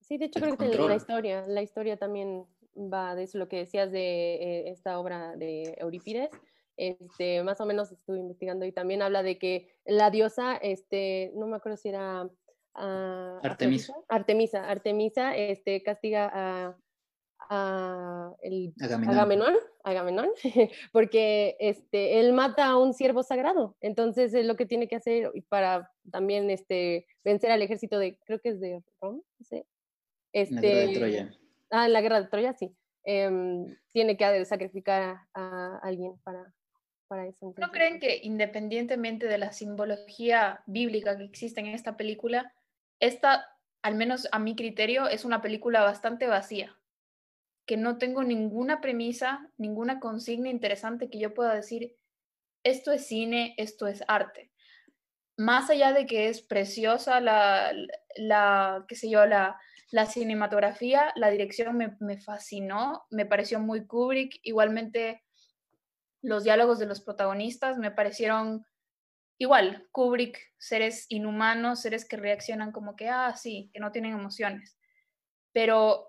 [0.00, 2.46] Sí, de hecho El creo que la historia, la historia también
[2.76, 6.30] va de eso, lo que decías de eh, esta obra de Eurípides.
[6.76, 11.46] Este, más o menos estuve investigando y también habla de que la diosa, este, no
[11.46, 12.28] me acuerdo si era
[12.74, 13.94] ah, Artemisa.
[14.08, 16.76] Artemisa, Artemisa, este, castiga a,
[17.48, 19.14] a el Agamenón.
[19.14, 20.28] Agamenón, Agamenón,
[20.92, 23.74] porque este, él mata a un siervo sagrado.
[23.80, 28.40] Entonces es lo que tiene que hacer para también este, vencer al ejército de, creo
[28.40, 29.66] que es de Roma, no sé.
[30.32, 31.30] En la guerra de Este, Troya.
[31.70, 32.76] Ah, en la guerra de Troya, sí.
[33.04, 36.52] Em, tiene que sacrificar a, a alguien para,
[37.06, 37.54] para eso.
[37.56, 42.52] ¿No creen que independientemente de la simbología bíblica que existe en esta película,
[43.00, 43.46] esta,
[43.82, 46.76] al menos a mi criterio, es una película bastante vacía?
[47.66, 51.96] Que no tengo ninguna premisa, ninguna consigna interesante que yo pueda decir,
[52.62, 54.50] esto es cine, esto es arte.
[55.36, 57.72] Más allá de que es preciosa la,
[58.16, 63.86] la qué sé yo, la, la cinematografía, la dirección me, me fascinó, me pareció muy
[63.86, 65.25] Kubrick, igualmente
[66.22, 68.66] los diálogos de los protagonistas me parecieron
[69.38, 74.78] igual, Kubrick, seres inhumanos, seres que reaccionan como que, ah, sí, que no tienen emociones.
[75.52, 76.08] Pero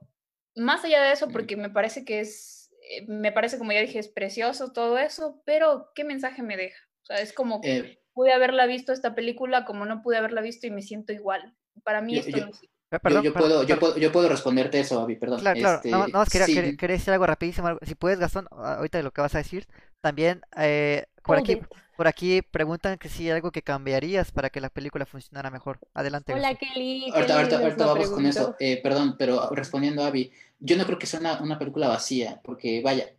[0.55, 3.99] más allá de eso, porque me parece que es, eh, me parece como ya dije,
[3.99, 6.81] es precioso todo eso, pero ¿qué mensaje me deja?
[7.03, 10.41] O sea, es como que Eh, pude haberla visto esta película como no pude haberla
[10.41, 11.55] visto y me siento igual.
[11.83, 13.97] Para mí Yo- esto yo- no es- Eh, yo, perdón, yo perdón, puedo, yo, puedo,
[13.97, 15.39] yo puedo responderte eso, Avi, perdón.
[15.41, 15.75] Claro, claro.
[15.77, 17.67] Este, nada más quería, sí, quería- quería decir algo rapidísimo.
[17.67, 19.67] algo- Si puedes, Gastón, ahorita de lo que vas a decir.
[19.99, 21.59] También eh, por aquí,
[21.97, 25.79] por aquí preguntan que si hay algo que cambiarías para que la película funcionara mejor.
[25.93, 26.69] Adelante, Hola, Gastón.
[26.75, 27.09] Kelly.
[27.11, 28.55] Ahorita, Kelly ahorita, ahorita vamos con eso.
[28.59, 32.39] Eh, perdón, pero respondiendo a Abby, yo no creo que sea una, una película vacía,
[32.43, 33.09] porque vaya,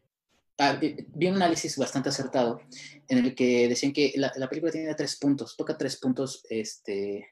[0.59, 2.63] ah, vi vi un análisis bastante acertado
[3.09, 7.29] en el que decían que la, la película tiene tres puntos, toca tres puntos, este,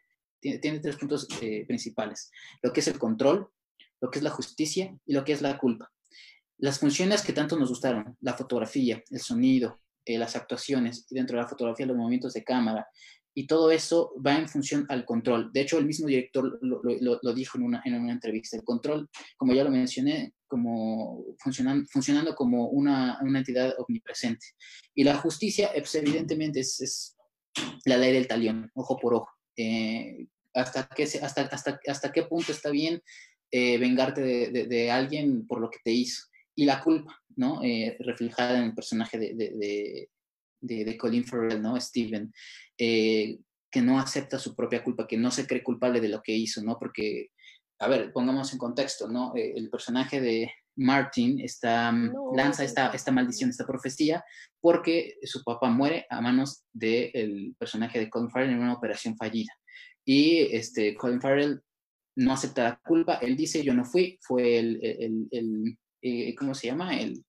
[0.46, 2.30] tiene, tiene tres puntos eh, principales,
[2.62, 3.48] lo que es el control,
[4.00, 5.90] lo que es la justicia y lo que es la culpa.
[6.59, 11.37] Las funciones que tanto nos gustaron, la fotografía, el sonido, eh, las actuaciones, y dentro
[11.37, 12.87] de la fotografía los movimientos de cámara,
[13.38, 15.50] y todo eso va en función al control.
[15.52, 18.56] De hecho, el mismo director lo, lo- lo- dijo en una, en una entrevista.
[18.56, 24.46] El control, como ya lo mencioné, como funcionan, funcionando como una, una entidad omnipresente.
[24.94, 27.16] Y la justicia, pues, evidentemente, es, es
[27.85, 29.30] la ley del talión, ojo por ojo.
[29.54, 33.01] Eh, hasta, qué, hasta, hasta, hasta qué punto está bien
[33.53, 36.25] eh, vengarte de, de- de alguien por lo que te hizo.
[36.57, 37.62] Y la culpa, ¿no?
[37.62, 40.09] Eh, reflejada en el personaje de,
[40.61, 41.79] de, Colin Farrell, ¿no?
[41.81, 42.33] Steven,
[42.79, 43.38] eh,
[43.71, 46.62] que no acepta su propia culpa, que no se cree culpable de lo que hizo,
[46.62, 46.79] ¿no?
[46.79, 47.29] Porque,
[47.79, 49.33] a ver, pongamos en contexto, ¿no?
[49.35, 54.25] El personaje de Martin está, mm, No, lanza esta, esta maldición, esta profecía,
[54.61, 59.53] porque su papá muere a manos del personaje de Colin Farrell en una operación fallida.
[60.07, 61.61] Y este, Colin Farrell
[62.16, 66.35] no acepta la culpa, él dice, yo no fui, fue el, el- el- el, eh,
[66.35, 66.99] ¿cómo se llama?
[66.99, 67.23] El,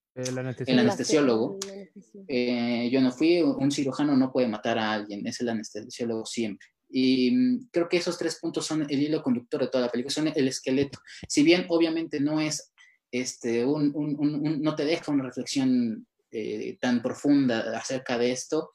[0.79, 1.59] anestesiólogo.
[1.63, 2.25] anestesiólogo.
[2.27, 6.67] Eh, yo no fui, un cirujano no puede matar a alguien, es el anestesiólogo siempre.
[6.89, 10.13] Y mm, creo que esos tres puntos son el hilo conductor de toda la película,
[10.13, 10.99] son el esqueleto.
[11.27, 12.71] Si bien obviamente no es,
[13.11, 18.31] este, un, un- un- un- no te deja una reflexión eh, tan profunda acerca de
[18.31, 18.69] esto,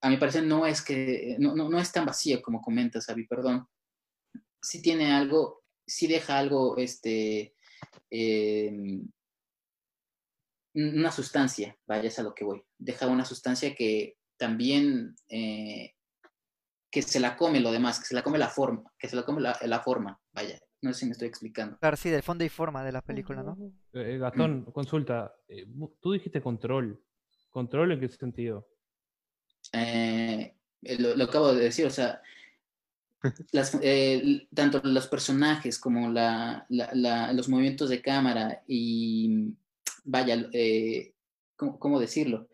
[0.00, 3.26] a mi parecer no es que, no, no, no es tan vacía como comentas, Avi,
[3.26, 3.66] perdón.
[4.60, 7.54] Sí tiene algo, sí deja algo, este,
[8.10, 9.00] eh,
[10.74, 15.94] una sustancia, vaya es a lo que voy, deja una sustancia que también, eh,
[16.90, 19.24] que se la come lo demás, que se la come la forma, que se la
[19.24, 21.76] come la, la forma, vaya, no sé si me estoy explicando.
[21.78, 23.52] Claro, sí, del fondo y forma de la película, ¿no?
[23.52, 23.74] Ujú.
[23.94, 25.34] Eh, Gastón, consulta.
[25.48, 25.66] eh,
[26.00, 27.02] tú dijiste control.
[27.50, 28.68] ¿Control en qué sentido?
[29.72, 30.54] Eh,
[30.98, 32.22] lo, lo acabo de decir, o sea,
[33.52, 39.54] las, eh, tanto los personajes como la, la- la- los movimientos de cámara y,
[40.04, 41.14] vaya, eh,
[41.56, 42.48] ¿cómo, cómo decirlo?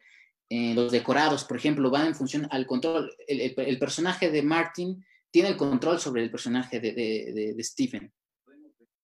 [0.48, 3.10] Eh, los decorados, por ejemplo, van en función al control.
[3.26, 7.54] El, el- el personaje de Martin tiene el control sobre el personaje de, de- de-
[7.54, 8.12] de Stephen,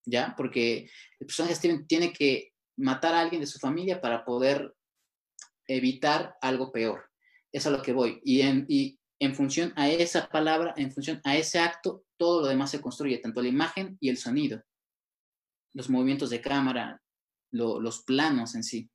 [0.06, 0.34] ¿ya?
[0.36, 4.74] Porque el personaje de Stephen tiene que matar a alguien de su familia para poder
[5.66, 7.09] evitar algo peor.
[7.52, 8.20] Es a lo que voy.
[8.24, 12.46] Y en, y en función a esa palabra, en función a ese acto, todo lo
[12.48, 14.62] demás se construye, tanto la imagen y el sonido,
[15.74, 17.02] los movimientos de cámara,
[17.52, 18.90] lo- los planos en sí.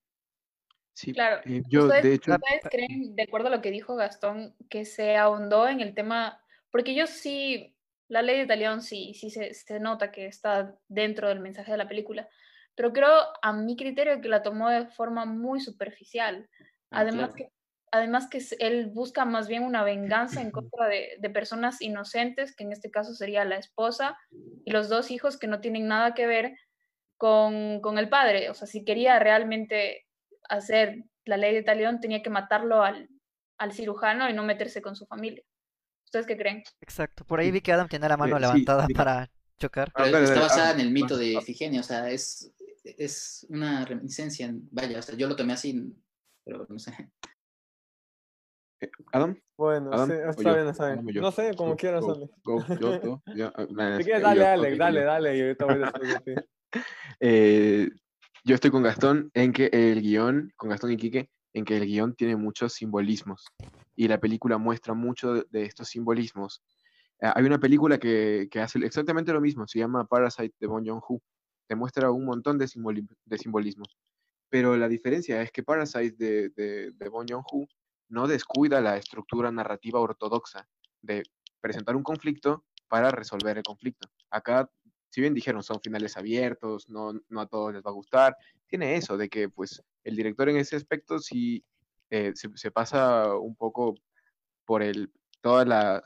[0.94, 1.42] Sí, Claro.
[1.46, 4.86] eh, yo ¿Ustedes, de hecho, ustedes creen, de acuerdo a lo que dijo Gastón, que
[4.86, 6.42] se ahondó en el tema?
[6.72, 7.76] Porque yo sí,
[8.08, 11.78] la ley de Talión sí, sí se, se nota que está dentro del mensaje de
[11.78, 12.30] la película,
[12.76, 16.50] pero creo, a mi criterio, que la tomó de forma muy superficial.
[16.92, 17.34] Ah, Además claro.
[17.36, 17.52] que,
[17.92, 22.64] además que él busca más bien una venganza en contra de, de personas inocentes, que
[22.64, 24.18] en este caso sería la esposa
[24.66, 26.56] y los dos hijos que no tienen nada que ver
[27.18, 28.50] con, con el padre.
[28.50, 30.06] O sea, si quería realmente
[30.50, 33.10] hacer la ley de Talión, tenía que matarlo al,
[33.58, 35.44] al cirujano y no meterse con su familia.
[36.06, 36.64] ¿Ustedes qué creen?
[36.82, 37.26] Exacto.
[37.26, 39.90] Por ahí vi que Adam tiene la mano Eh, sí, levantada para chocar.
[39.90, 41.40] Ah, Pero dale, está dale, basada ah, en el mito ah, de ah.
[41.42, 45.94] Ifigenia, o sea, es, es una reminiscencia, vaya, o sea, yo lo tomé así,
[46.44, 46.94] pero no sé.
[48.86, 51.08] Eh, Adam, Bueno, Adam, sí, está yo, bien, está bien.
[51.14, 51.22] yo.
[51.22, 53.22] No sé, como Go, quieras, go, go, yo, tú,
[53.56, 55.06] ah, nada, Si es- quieres, eh, dale, yo, Alex, ok, dale, yo.
[55.06, 56.42] dale, y ahorita voy después de ti.
[57.22, 57.90] Eh,
[58.44, 61.86] yo estoy con Gastón en que el guion, con Gastón y Quique, en que el
[61.86, 63.46] guion tiene muchos simbolismos
[63.96, 66.62] y la película muestra mucho de, de estos simbolismos.
[67.22, 70.86] Ah, hay una película que, que hace exactamente lo mismo, se llama Parasite de Bong
[70.86, 71.22] Joon-ho.
[71.68, 73.96] Te muestra un montón de, simboli- de simbolismos.
[74.50, 77.66] Pero la diferencia es que Parasite de, de, de Bong Joon-ho
[78.10, 80.68] no descuida la estructura narrativa ortodoxa
[81.02, 81.24] de
[81.62, 84.10] presentar un conflicto para resolver el conflicto.
[84.30, 84.70] Acá,
[85.10, 88.38] si bien dijeron son finales abiertos, no, no a todos les va a gustar,
[88.68, 91.64] tiene eso de que pues el director en ese aspecto sí
[92.10, 93.96] eh, se, pasa un poco
[94.66, 96.04] por el, todas las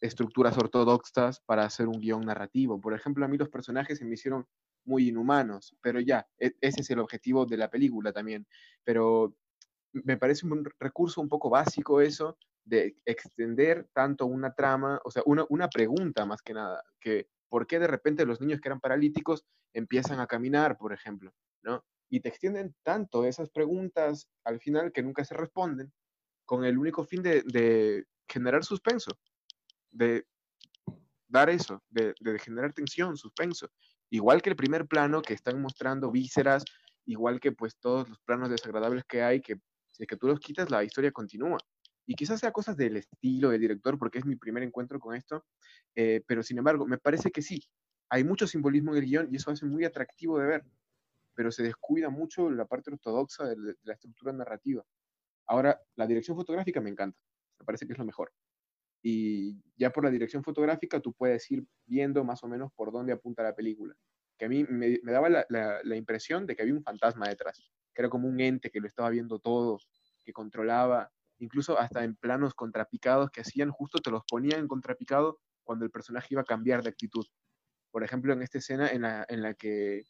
[0.00, 2.80] estructuras ortodoxas para hacer un guion narrativo.
[2.80, 4.46] Por ejemplo, a mí los personajes se me hicieron
[4.84, 8.46] muy inhumanos, pero ya, e- ese es el objetivo de la película también.
[8.82, 9.34] Pero
[9.92, 15.22] me parece un recurso un poco básico eso de extender tanto una trama, o sea,
[15.26, 18.80] una, una pregunta más que nada, que por qué de repente los niños que eran
[18.80, 21.32] paralíticos empiezan a caminar, por ejemplo,
[21.62, 21.84] ¿no?
[22.08, 25.92] Y te extienden tanto esas preguntas al final que nunca se responden,
[26.44, 29.12] con el único fin de, de generar suspenso,
[29.90, 30.26] de
[31.28, 33.70] dar eso, de, de generar tensión, suspenso.
[34.10, 36.64] Igual que el primer plano que están mostrando vísceras,
[37.04, 39.60] igual que pues todos los planos desagradables que hay, que
[40.00, 41.58] si que tú los quitas, la historia continúa.
[42.06, 45.44] Y quizás sea cosas del estilo del director, porque es mi primer encuentro con esto,
[45.94, 47.62] eh, pero sin embargo, me parece que sí,
[48.08, 50.64] hay mucho simbolismo en el guion y eso hace muy atractivo de ver,
[51.34, 54.84] pero se descuida mucho la parte ortodoxa de, la estructura narrativa.
[55.46, 57.18] Ahora, la dirección fotográfica me encanta,
[57.60, 58.32] me parece que es lo mejor.
[59.02, 63.12] Y ya por la dirección fotográfica tú puedes ir viendo más o menos por dónde
[63.12, 63.94] apunta la película.
[64.38, 67.70] Que a mí me, daba la, impresión de que había un fantasma detrás,
[68.00, 69.78] era como un ente que lo estaba viendo todo,
[70.24, 75.40] que controlaba, incluso hasta en planos contrapicados que hacían, justo te los ponían en contrapicado
[75.64, 77.26] cuando el personaje iba a cambiar de actitud.
[77.90, 80.02] Por ejemplo, en esta escena en la, en la que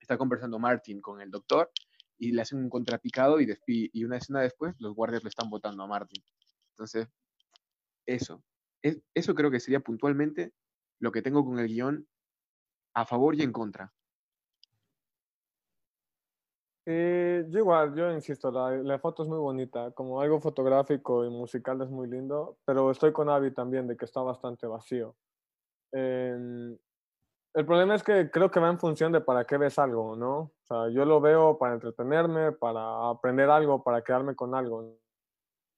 [0.00, 1.70] está conversando Martin con el doctor
[2.18, 5.82] y le hacen un contrapicado y, y una escena después los guardias le están votando
[5.84, 6.22] a Martin.
[6.72, 7.08] Entonces,
[8.06, 8.42] eso.
[8.82, 10.52] Es- eso creo que sería puntualmente
[11.00, 12.08] lo que tengo con el guion
[12.94, 13.94] a favor y en contra.
[16.92, 21.30] Eh, yo igual, yo insisto, la, la foto es muy bonita, como algo fotográfico y
[21.30, 25.14] musical es muy lindo, pero estoy con Avi también de que está bastante vacío.
[25.92, 26.76] Em,
[27.54, 30.36] el problema es que creo que va en función de para qué ves algo, ¿no?
[30.38, 34.98] O sea, yo lo veo para entretenerme, para aprender algo, para quedarme con algo,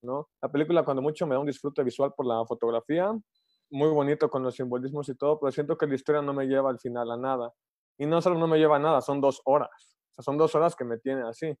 [0.01, 0.29] ¿no?
[0.41, 3.13] La película cuando mucho me da un disfrute visual por la fotografía,
[3.69, 6.71] muy bonito con los simbolismos y todo, pero siento que la historia no me lleva
[6.71, 7.53] al final a nada.
[7.99, 9.92] Y no solo no me lleva a nada, son dos horas.
[10.15, 11.55] O sea, son dos horas que me tienen así.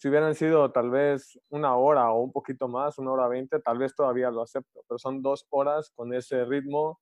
[0.00, 3.78] Si hubieran sido tal vez una hora o un poquito más, una hora veinte, tal
[3.78, 7.00] vez todavía lo acepto, pero son dos horas con ese ritmo,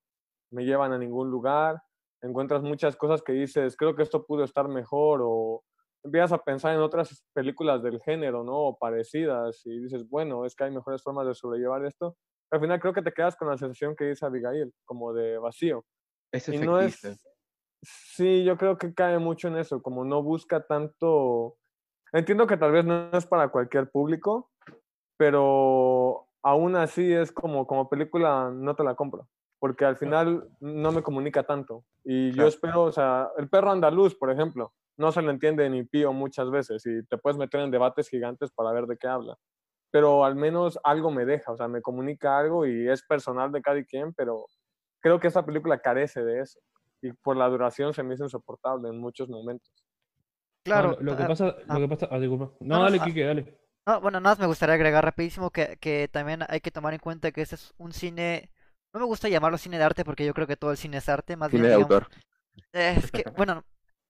[0.51, 1.83] me llevan a ningún lugar,
[2.23, 5.63] encuentras muchas cosas que dices, creo que esto pudo estar mejor o
[6.05, 8.69] empiezas a pensar en otras películas del género, ¿no?
[8.69, 12.17] O parecidas y dices, bueno, es que hay mejores formas de sobrellevar esto.
[12.51, 15.85] Al final creo que te quedas con la sensación que dice Abigail, como de vacío.
[16.33, 17.03] Es Y no es...
[17.83, 21.57] Sí, yo creo que cae mucho en eso, como no busca tanto...
[22.13, 24.51] Entiendo que tal vez no es para cualquier público,
[25.17, 30.93] pero aún así es como, como película no te la compro, porque al final no
[30.93, 31.85] me comunica tanto.
[32.05, 35.85] Y yo espero, o sea, el perro andaluz, por ejemplo, no se le entiende ni
[35.85, 39.37] pío muchas veces y te puedes meter en debates gigantes para ver de qué habla.
[39.91, 43.63] Pero al menos algo me deja, o sea, me comunica algo y es personal de
[43.63, 44.47] cada quien, pero
[45.03, 46.61] creo que esta película carece de eso.
[47.07, 49.71] Y por la duración se me hizo insoportable en muchos momentos.
[50.65, 51.75] Claro, No, lo, lo que ah, pasa, ah.
[51.75, 52.53] lo que pasa, ah, disculpa.
[52.61, 53.05] No, No, dale, ah.
[53.05, 53.59] Kike, dale.
[53.87, 56.99] No, bueno, nada más me gustaría agregar rapidísimo que, que también hay que tomar en
[56.99, 58.51] cuenta que este es un cine,
[58.93, 61.09] no me gusta llamarlo cine de arte porque yo creo que todo el cine es
[61.09, 62.09] arte, más Cine bien de digamos, autor.
[62.73, 63.65] eh, es que, bueno,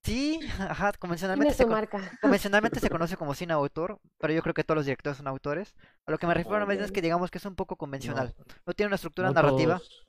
[0.07, 1.99] Sí, ajá, convencionalmente se, marca.
[2.23, 5.75] convencionalmente se conoce como cine autor, pero yo creo que todos los directores son autores.
[6.07, 8.33] A lo que me refiero a es que digamos que es un poco convencional.
[8.65, 9.79] No tiene una estructura No narrativa.
[9.79, 10.06] todos.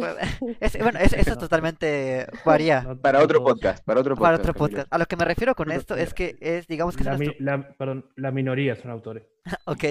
[0.00, 0.16] Bueno,
[0.60, 1.38] es, bueno, es- eso No.
[1.38, 4.40] totalmente varía No- Para otro podcast, para otro para podcast.
[4.40, 4.68] otro Camilo.
[4.76, 4.92] podcast.
[4.94, 7.54] A lo que me refiero con Otro esto es que es, digamos que es La,
[7.56, 9.24] una perdón, la minoría son autores.
[9.66, 9.84] Ok.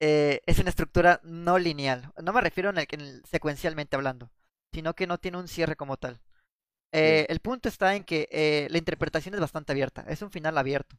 [0.00, 2.12] Eh, es una estructura no lineal.
[2.22, 4.30] No me refiero en el, en el- secuencialmente hablando,
[4.72, 6.20] sino que no tiene un cierre como tal.
[6.92, 10.04] Eh, el punto está en que eh, la interpretación es bastante abierta.
[10.08, 10.96] Es un final abierto.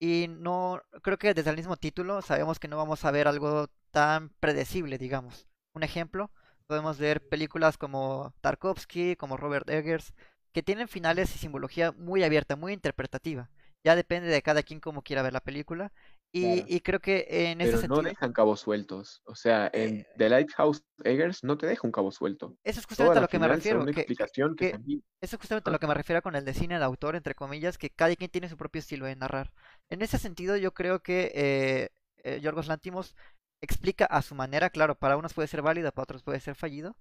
[0.00, 3.68] Y no, creo que desde el mismo título sabemos que no vamos a ver algo
[3.90, 5.46] tan predecible, digamos.
[5.74, 6.30] Un ejemplo,
[6.68, 10.12] podemos ver películas como Tarkovsky, como Robert Eggers,
[10.52, 13.50] que tienen finales y simbología muy abierta, muy interpretativa.
[13.84, 15.92] Ya depende de cada quien cómo quiera ver la película.
[16.30, 16.66] Y, Claro.
[16.68, 19.22] y creo que en ese Pero no sentido, dejan cabos sueltos.
[19.24, 22.54] O sea, en Eh, The Lighthouse Eggers no te deja un cabo suelto.
[22.64, 23.84] eso es Toda justamente a lo que me refiero.
[23.86, 25.00] que- explicación que, que-.
[25.22, 27.34] Eso es justamente a lo que me refiero con el de cine de autor, entre
[27.34, 29.52] comillas, que cada quien tiene su propio estilo de narrar.
[29.88, 31.88] En ese sentido, yo creo que eh,
[32.24, 33.14] eh, Yorgos Lantimos
[33.60, 36.96] explica a su manera, claro, para unos puede ser válido, para otros puede ser fallido,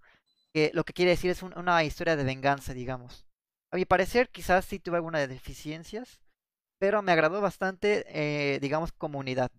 [0.53, 3.25] que lo que quiere decir es un- una historia de venganza, digamos.
[3.71, 6.19] A mi parecer, quizás sí tuve algunas deficiencias,
[6.79, 9.51] pero me agradó bastante, eh, digamos, como unidad.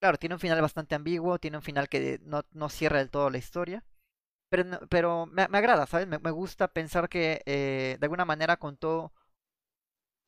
[0.00, 3.30] Claro, tiene un final bastante ambiguo, tiene un final que no, no cierra del todo
[3.30, 3.84] la historia.
[4.50, 6.06] Pero, pero me, me agrada, ¿sabes?
[6.08, 9.12] Me, me gusta pensar que eh, de alguna manera contó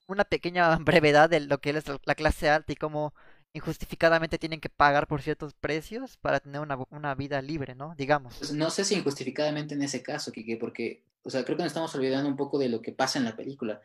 [0.09, 3.15] una pequeña brevedad de lo que es la clase alta y cómo
[3.53, 7.95] injustificadamente tienen que pagar por ciertos precios para tener una, una vida libre, ¿no?
[7.97, 8.37] Digamos.
[8.39, 11.71] Pues no sé si injustificadamente en ese caso, Kike, porque, o sea, creo que nos
[11.71, 13.81] estamos olvidando un poco de lo que pasa en la película.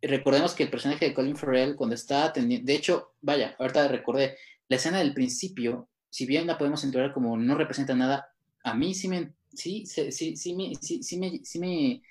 [0.00, 4.36] Recordemos que el personaje de Colin Farrell, cuando está atendiendo, de hecho, vaya, ahorita recordé,
[4.68, 8.32] la escena del principio, si bien la podemos entender como no representa nada,
[8.62, 12.02] a mí sí me, sí, sí, sí, sí me, sí, me, sí me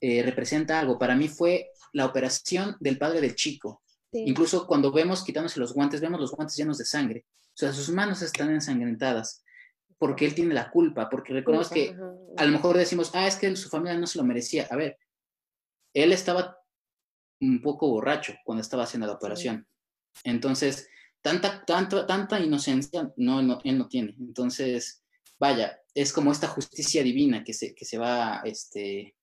[0.00, 0.98] eh, representa algo.
[0.98, 3.82] Para mí fue la operación del padre del chico.
[4.14, 4.22] Sí.
[4.28, 7.26] Incluso cuando vemos quitándose los guantes, vemos los guantes llenos de sangre.
[7.48, 9.44] O sea, sus manos están ensangrentadas
[9.98, 12.12] porque él tiene la culpa, porque recordemos que Ajá.
[12.36, 14.68] a lo mejor decimos, ah, es que su familia no se lo merecía.
[14.70, 14.98] A ver,
[15.92, 16.58] él estaba
[17.40, 19.66] un poco borracho cuando estaba haciendo la operación.
[20.22, 20.88] Entonces,
[21.20, 24.14] tanta, tanto, tanta inocencia no, no, él no tiene.
[24.20, 25.02] Entonces,
[25.40, 29.16] vaya, es como esta justicia divina que se, que se va, este,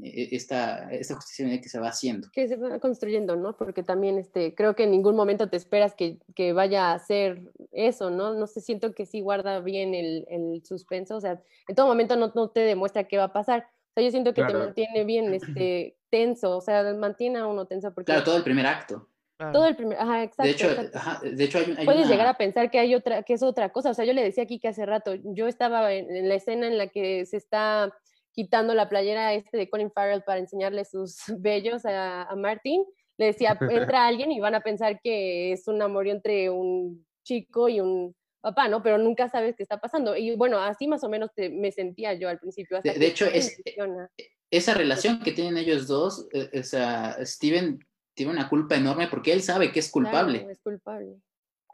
[0.00, 2.28] esta, esta justicia que se va haciendo.
[2.32, 3.56] que se va construyendo, ¿no?
[3.56, 7.50] Porque también este, creo que en ningún momento te esperas que, que vaya a ser
[7.72, 8.34] eso, ¿no?
[8.34, 12.16] No sé, siento que sí guarda bien el, el suspenso, o sea, en todo momento
[12.16, 13.66] no, no te demuestra qué va a pasar.
[13.90, 17.66] O sea, yo siento que te mantiene bien este, tenso, o sea, mantiene a uno
[17.66, 19.08] tenso porque Claro, todo el primer acto.
[19.52, 20.44] Todo el primer, ajá, exacto.
[20.44, 20.96] De hecho, exacto.
[20.98, 23.32] ajá, de hecho hay, un- hay Puedes una- llegar a pensar que hay otra, que
[23.32, 23.90] es otra cosa.
[23.90, 26.68] O sea, yo le decía aquí que hace rato, yo estaba en, en la escena
[26.68, 27.92] en la que se está
[28.32, 32.84] quitando la playera este de Colin Farrell para enseñarle sus vellos a, a Martin.
[33.18, 33.56] Le decía,
[33.94, 38.14] entra alguien y van a pensar que es un amor entre un chico y un
[38.40, 38.82] papá, ¿no?
[38.82, 40.16] Pero nunca sabes qué está pasando.
[40.16, 42.78] Y bueno, así más o menos te- me sentía yo al principio.
[42.78, 44.10] hasta De- hecho, es- menciona.
[44.50, 47.78] esa relación que tienen ellos dos, eh, o sea, Steven
[48.14, 50.38] tiene una culpa enorme porque él sabe que es culpable.
[50.38, 51.16] Claro, es culpable.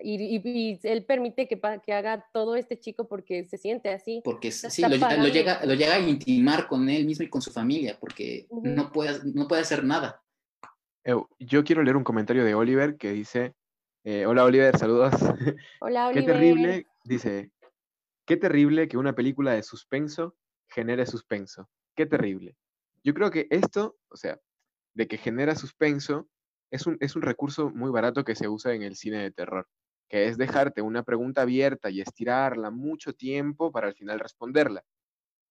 [0.00, 4.20] Y, y- y él permite que, que haga todo este chico porque se siente así.
[4.24, 4.88] Porque sí, lo,
[5.28, 9.18] llega, lo llega a intimar con él mismo y con su familia, porque no, puede,
[9.34, 10.22] no puede hacer nada.
[11.04, 13.54] Eh, Yo quiero leer un comentario de Oliver que dice,
[14.04, 15.12] eh, hola Oliver, saludos.
[15.80, 16.34] Hola, Qué Oliver.
[16.34, 17.50] terrible, dice,
[18.26, 20.36] qué terrible que una película de suspenso
[20.68, 21.68] genere suspenso.
[21.96, 22.56] Qué terrible.
[23.02, 24.38] Yo creo que esto, o sea,
[24.94, 26.28] de que genera suspenso,
[26.70, 29.66] es un, es un recurso muy barato que se usa en el cine de terror,
[30.08, 34.82] que es dejarte una pregunta abierta y estirarla mucho tiempo para al final responderla.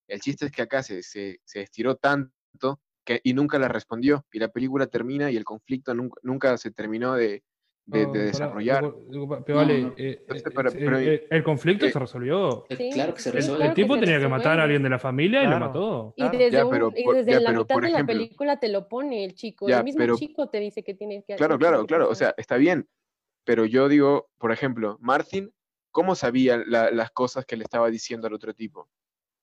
[0.07, 4.25] El chiste es que acá se, se, se estiró tanto que, y nunca la respondió,
[4.31, 7.43] y la película termina y el conflicto nunca, nunca se terminó de,
[7.85, 8.93] de- de No, desarrollar.
[9.09, 9.93] digo, pero vale, no.
[9.95, 12.65] eh, Entonces, eh, pero- eh, pero- eh, el conflicto eh, se resolvió.
[12.67, 13.53] Eh, Sí, claro que se resuelve.
[13.53, 15.65] El claro que tipo tenía que matar a alguien de la familia y lo Claro.
[15.67, 16.13] mató.
[16.17, 16.37] Y Claro.
[16.37, 18.59] desde, Ya, un- pero y desde ya, la pero, mitad por de la ejemplo- película
[18.59, 19.69] te lo pone el chico.
[19.69, 22.09] Ya, el mismo pero- chico te dice que tienes que Claro, claro, claro.
[22.09, 22.87] O sea, está bien.
[23.47, 25.53] Pero yo digo, por ejemplo, Martin,
[25.91, 28.89] ¿cómo sabía la- las cosas que le estaba diciendo al otro tipo?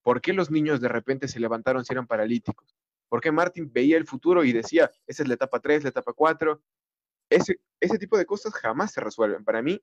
[0.02, 2.76] ¿Por qué los niños de repente se levantaron si eran paralíticos?
[3.08, 6.12] ¿Por qué Martin veía el futuro y decía, esa es la etapa 3, la etapa
[6.12, 6.60] 4?
[7.30, 9.42] Ese, ese tipo de cosas jamás se resuelven.
[9.42, 9.80] Para mí,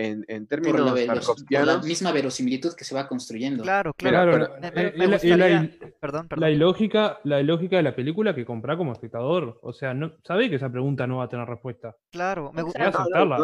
[0.00, 1.14] en, en Por, términos la,
[1.58, 3.64] por la misma verosimilitud que se va construyendo.
[3.64, 4.30] Claro, claro.
[4.30, 5.06] Claro, pero- Me- me- me es la-
[5.38, 9.58] gustaría- Perdón, La ilógica, la ilógica de la película que comprá como espectador.
[9.60, 11.96] O sea, no, sabe que esa pregunta no va a tener respuesta.
[12.12, 13.00] Claro, me, gu- Hay que Exacto.
[13.00, 13.38] aceptarla.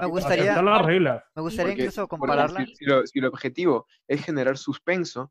[0.00, 1.24] me gustaría- aceptar la regla.
[1.36, 2.64] me gustaría Porque- incluso compararla.
[2.66, 5.30] Si, si lo- si el objetivo es generar suspenso,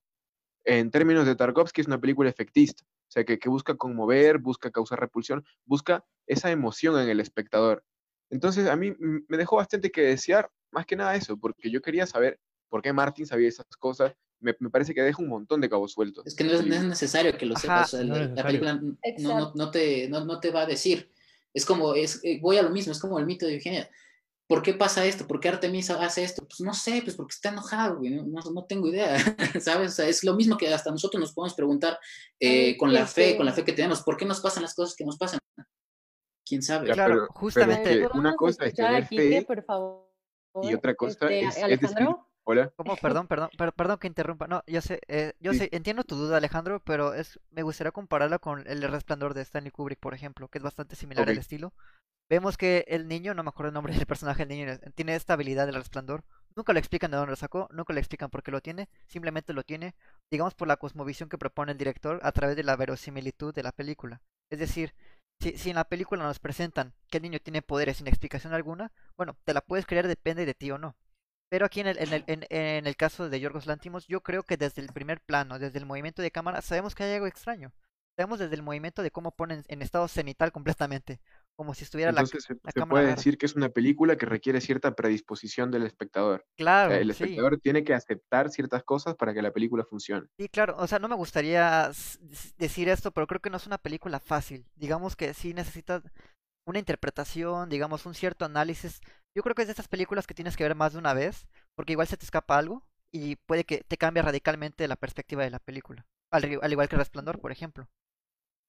[0.63, 2.83] en términos de Tarkovsky es una película efectista.
[2.85, 7.83] O sea, que, que busca conmover, busca causar repulsión, busca esa emoción en el espectador.
[8.29, 12.05] Entonces, a mí me dejó bastante que desear, más que nada eso, porque yo quería
[12.05, 12.39] saber
[12.69, 14.13] por qué Martin sabía esas cosas.
[14.41, 16.25] Me, me parece que deja un montón de cabos sueltos.
[16.25, 18.05] Es que no es, no es necesario que lo Ajá, sepas.
[18.05, 18.81] no la, película
[19.19, 21.11] no, no, te, no, no te va a decir.
[21.53, 23.89] Es como, es, eh, voy a lo mismo, es como el mito de Eugenia.
[24.47, 25.27] ¿Por qué pasa esto?
[25.27, 26.43] ¿Por qué Artemisa hace esto?
[26.47, 28.11] Pues no sé, pues porque está enojado, güey.
[28.11, 29.15] No, no, no tengo idea,
[29.61, 29.91] ¿sabes?
[29.91, 31.99] O sea, es lo mismo que hasta nosotros nos podemos preguntar
[32.39, 34.01] eh, Ay, con la fe, con la fe que tenemos.
[34.03, 35.39] ¿Por qué nos pasan las cosas que nos pasan?
[36.45, 36.87] ¿Quién sabe?
[36.87, 40.08] Ya, Claro, pero- pero es justamente- que una ¿Podemos cosa es tener fe por favor?
[40.61, 42.07] Y otra cosa Este, es, es decir,
[42.43, 42.95] hola, ¿Cómo?
[42.97, 44.47] Perdón, perdón, per- perdón que interrumpa.
[44.47, 45.59] No, yo sé, eh, yo Sí.
[45.59, 49.71] sé, entiendo tu duda, Alejandro, pero es, me gustaría compararla con El Resplandor de Stanley
[49.71, 51.73] Kubrick, por ejemplo, que es bastante similar al estilo.
[52.29, 55.33] Vemos que el niño, no me acuerdo el nombre del personaje del niño, tiene esta
[55.33, 56.23] habilidad del resplandor.
[56.55, 59.53] Nunca le explican de dónde lo sacó, nunca le explican por qué lo tiene, simplemente
[59.53, 59.95] lo tiene,
[60.31, 63.71] digamos, por la cosmovisión que propone el director a través de la verosimilitud de la
[63.71, 64.21] película.
[64.51, 64.93] Es decir,
[65.39, 68.91] si, si en la película nos presentan que el niño tiene poderes sin explicación alguna,
[69.17, 70.95] bueno, te la puedes creer, depende de ti o no.
[71.49, 74.43] Pero aquí en el, en el, en, en el caso de Yorgos Lantimos, yo creo
[74.43, 77.73] que desde el primer plano, desde el movimiento de cámara, sabemos que hay algo extraño.
[78.15, 81.21] Sabemos desde el movimiento de cómo ponen en estado cenital completamente,
[81.59, 82.21] como si estuviera la...
[82.21, 85.71] entonces se, la se cámara puede decir que es una película que requiere cierta predisposición
[85.71, 86.45] del espectador.
[86.45, 87.23] O Claro, sea, el sí.
[87.23, 90.27] espectador tiene que aceptar ciertas cosas para que la película funcione.
[90.37, 91.91] Sí, claro, o sea, no me gustaría
[92.57, 94.65] decir esto, pero creo que no es una película fácil.
[94.77, 96.01] Digamos que sí necesita
[96.65, 99.01] una interpretación, digamos, un cierto análisis.
[99.35, 101.45] Yo creo que es de estas películas que tienes que ver más de una vez,
[101.75, 105.49] porque igual se te escapa algo y puede que te cambie radicalmente la perspectiva de
[105.49, 106.05] la película.
[106.31, 107.89] Al, al igual que Resplandor, por ejemplo.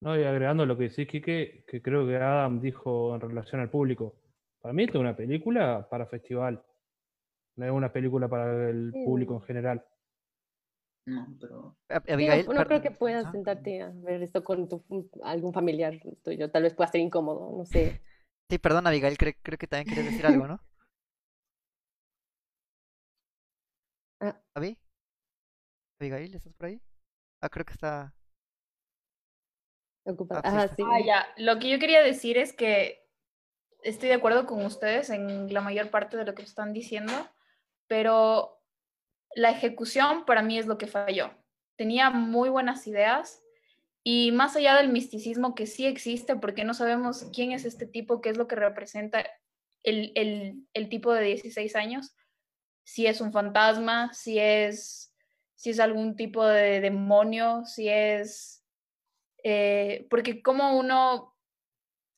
[0.01, 3.71] No, y agregando lo que decís, Quique, que creo que Adam dijo en relación al
[3.71, 4.15] público.
[4.63, 6.63] Para mí esto es una película para festival.
[7.57, 9.05] No es una película para el Sí.
[9.05, 9.85] público en general.
[11.07, 11.77] No, pero
[12.09, 14.83] Abigail, no, no creo que puedas sentarte a ver esto con tu,
[15.23, 16.51] algún familiar tuyo.
[16.51, 18.01] Tal vez pueda ser incómodo, no sé.
[18.49, 20.61] Sí, perdón, Abigail, creo, creo que también quieres decir algo, ¿no?
[24.23, 24.37] Ah.
[24.55, 24.77] ¿Abi?
[25.99, 26.81] ¿Abigail, estás por ahí?
[27.41, 28.13] Ah, creo que está...
[30.07, 30.77] Ah, sí, Ajá, está.
[30.77, 30.83] sí.
[30.87, 31.27] Ah, ya.
[31.37, 33.07] Lo que yo quería decir es que
[33.83, 37.13] estoy de acuerdo con ustedes en la mayor parte de lo que están diciendo,
[37.87, 38.63] pero
[39.35, 41.31] la ejecución para mí es lo que falló.
[41.77, 43.43] Tenía muy buenas ideas
[44.03, 48.21] y más allá del misticismo que sí existe, porque no sabemos quién es este tipo,
[48.21, 49.25] qué es lo que representa
[49.83, 52.15] el, el, el tipo de 16 años,
[52.85, 55.15] si es un fantasma, si es,
[55.55, 58.60] si es algún tipo de demonio, si es
[59.45, 61.35] eh, porque cómo uno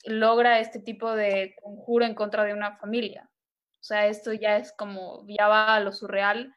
[0.04, 3.28] logra este tipo de conjuro en contra de una familia.
[3.80, 6.54] O sea, esto ya es como, ya va a lo surreal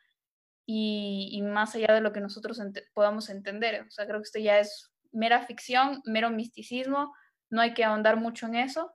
[0.66, 3.82] y, y más allá de lo que nosotros ente- podamos entender.
[3.88, 7.14] O sea, creo que esto ya es mera ficción, mero misticismo,
[7.50, 8.94] no hay que ahondar mucho en eso.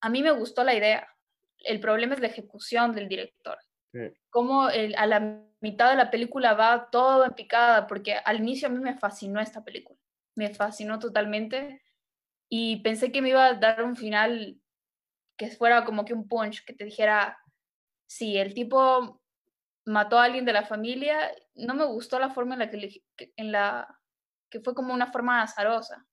[0.00, 1.06] A mí me gustó la idea.
[1.58, 3.58] El problema es la ejecución del director.
[3.92, 4.12] Sí.
[4.30, 8.68] Cómo el- a la mitad de la película va todo en picada, porque al inicio
[8.68, 9.98] a mí me fascinó esta película
[10.36, 11.82] me fascinó totalmente
[12.48, 14.60] y pensé que me iba a dar un final
[15.36, 17.38] que fuera como que un punch, que te dijera,
[18.06, 19.20] si el tipo
[19.84, 23.02] mató a alguien de la familia, no me gustó la forma en la que,
[23.36, 24.00] en la
[24.50, 26.06] que fue como una forma azarosa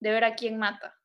[0.00, 0.96] de ver a quién mata.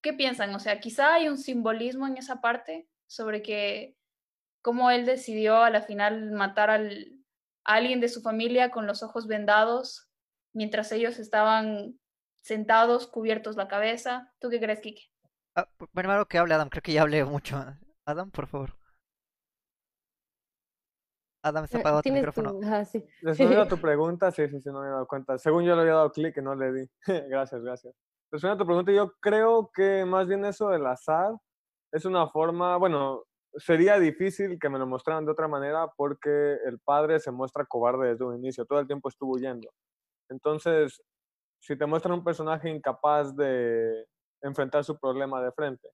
[0.00, 0.54] ¿Qué piensan?
[0.54, 3.96] O sea, quizá hay un simbolismo en esa parte sobre que
[4.62, 6.80] cómo él decidió a la final matar a
[7.64, 10.07] alguien de su familia con los ojos vendados
[10.52, 11.98] mientras ellos estaban
[12.40, 14.32] sentados, cubiertos la cabeza.
[14.40, 15.02] ¿Tú qué crees, Kike?
[15.56, 17.62] Ah, primero que hable Adam, creo que ya hablé mucho.
[18.04, 18.74] Adam, por favor.
[21.42, 22.52] Adam, se ha Ah, apagado tu micrófono.
[22.52, 23.04] tu- ajá, sí.
[23.22, 25.38] Respondiendo a tu pregunta, sí, sí, sí, no me he dado cuenta.
[25.38, 26.90] Según yo le había dado clic y no le di.
[27.28, 27.94] gracias, gracias.
[28.30, 31.32] Respondiendo a tu pregunta, yo creo que más bien eso del azar
[31.92, 33.24] es una forma, bueno,
[33.56, 38.08] sería difícil que me lo mostraran de otra manera porque el padre se muestra cobarde
[38.10, 39.70] desde un inicio, todo el tiempo estuvo huyendo.
[40.30, 41.02] Entonces,
[41.60, 44.06] si te muestran un personaje incapaz de
[44.42, 45.88] enfrentar su problema de frente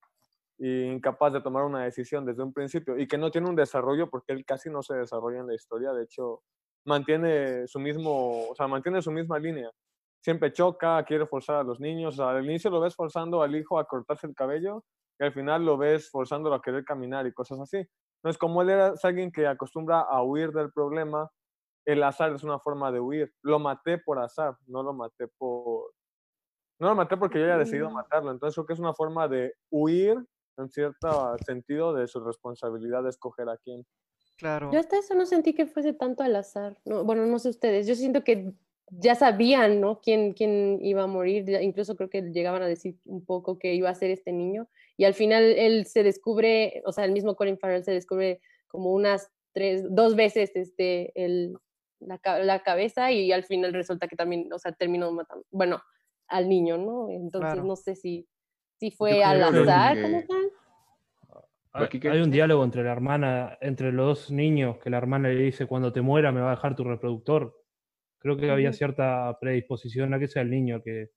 [0.59, 4.09] y incapaz de tomar una decisión desde un principio y que no tiene un desarrollo
[4.11, 6.43] porque él casi no se desarrolla en la historia, de hecho
[6.87, 9.71] mantiene su mismo, o sea, mantiene su misma línea.
[10.23, 13.57] Siempre choca, quiere forzar a los niños, o sea, al inicio lo ves forzando al
[13.57, 14.85] hijo a cortarse el cabello
[15.19, 17.79] y al final lo ves forzándolo a querer caminar y cosas así.
[18.19, 21.31] Entonces, como él era es alguien que acostumbra a huir del problema,
[21.85, 23.33] el azar es una forma de huir.
[23.43, 25.93] Lo maté por azar, no lo maté por...
[26.79, 28.31] No lo maté porque yo haya decidido matarlo.
[28.31, 30.17] Entonces creo que es una forma de huir,
[30.57, 33.87] en cierto sentido, de su responsabilidad de escoger a quién.
[34.37, 34.71] Claro.
[34.73, 36.77] Yo hasta eso no sentí que fuese tanto al azar.
[36.85, 37.87] No, bueno, no sé ustedes.
[37.87, 38.53] Yo siento que
[38.91, 40.01] ya sabían, ¿no?
[40.01, 43.89] Quién, quién iba a morir, incluso creo que llegaban a decir un poco que iba
[43.89, 47.59] a ser este niño, y al final él se descubre, o sea, el mismo Colin
[47.59, 51.57] Farrell se descubre como unas tres, dos veces este, el,
[52.07, 55.83] la, la cabeza y al final resulta que también, o sea, terminó matando, bueno,
[56.29, 57.09] al niño, ¿no?
[57.11, 57.65] Entonces Claro.
[57.65, 58.27] no sé si,
[58.79, 60.51] si fue creo al azar que- como tal.
[61.77, 65.35] Hay, hay un diálogo entre la hermana, entre los dos niños, que la hermana le
[65.43, 67.53] dice, cuando te muera me va a dejar tu reproductor.
[68.19, 71.11] Creo que había cierta predisposición a que sea el niño que,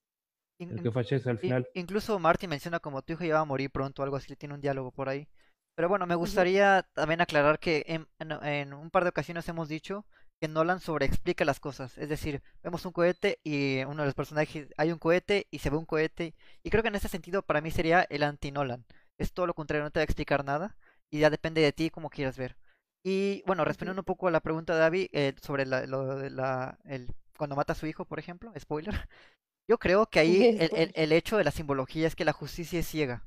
[0.59, 1.67] In- el que fallece al in- final.
[1.75, 4.91] incluso Marty menciona como tu hijo iba a morir pronto, algo así, tiene un diálogo
[4.91, 5.27] por ahí.
[5.75, 9.69] Pero bueno, me gustaría también aclarar que en, en- en un par de ocasiones hemos
[9.69, 10.05] dicho
[10.39, 11.97] que Nolan sobreexplica las cosas.
[11.97, 15.69] Es decir, vemos un cohete y uno de los personajes hay un cohete y se
[15.69, 16.35] ve un cohete.
[16.63, 18.85] Y creo que en ese sentido para mí sería el anti-Nolan.
[19.17, 20.77] Es todo lo contrario, no te va a explicar nada
[21.09, 22.57] y ya depende de ti cómo quieras ver.
[23.03, 26.29] Y bueno, respondiendo un poco a la pregunta de Abby eh, sobre la, lo de
[26.29, 27.07] la, el,
[27.38, 28.93] cuando mata a su hijo, por ejemplo, spoiler.
[29.67, 32.88] Yo creo que ahí el, el- hecho de la simbología es que la justicia es
[32.88, 33.23] ciega.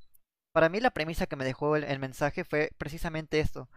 [0.52, 3.68] Para mí la premisa que me dejó el mensaje fue precisamente esto.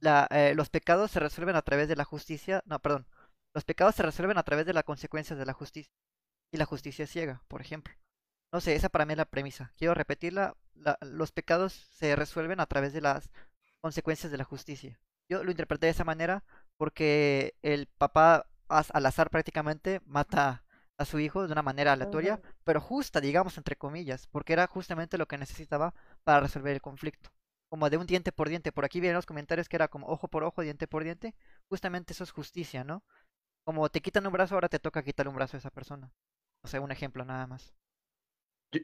[0.00, 2.62] La, eh, los pecados se resuelven a través de la justicia.
[2.66, 3.06] No, perdón.
[3.54, 5.92] Los pecados se resuelven a través de las consecuencias de la justicia.
[6.52, 7.94] Y la justicia es ciega, por ejemplo.
[8.52, 9.72] No sé, esa para mí es la premisa.
[9.76, 10.56] Quiero repetirla.
[10.74, 13.28] la- los pecados se resuelven a través de las
[13.82, 14.98] consecuencias de la justicia.
[15.28, 16.42] Yo lo interpreté de esa manera
[16.78, 20.64] porque el papá al azar prácticamente mata
[20.96, 25.18] a su hijo de una manera aleatoria, pero justa, digamos, entre comillas, porque era justamente
[25.18, 25.92] lo que necesitaba
[26.24, 27.30] para resolver el conflicto.
[27.70, 28.72] Como de un diente por diente.
[28.72, 31.34] Por aquí vienen los comentarios que era como ojo por ojo, diente por diente.
[31.68, 33.02] Justamente eso es justicia, ¿no?
[33.64, 36.12] Como te quitan un brazo, ahora te toca quitarle un brazo a esa persona.
[36.62, 37.72] O sea, un ejemplo nada más.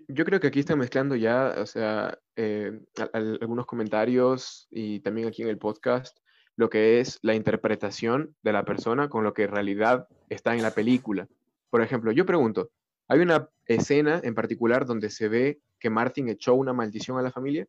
[0.08, 5.00] Yo, creo que aquí están mezclando ya, o sea, eh, al- al- algunos comentarios y
[5.00, 6.18] también aquí en el podcast,
[6.56, 10.62] lo que es la interpretación de la persona con lo que en realidad está en
[10.62, 11.28] la película.
[11.70, 12.70] Por ejemplo, yo pregunto,
[13.08, 17.30] ¿hay una escena en particular donde se ve que Martin echó una maldición a la
[17.30, 17.66] familia?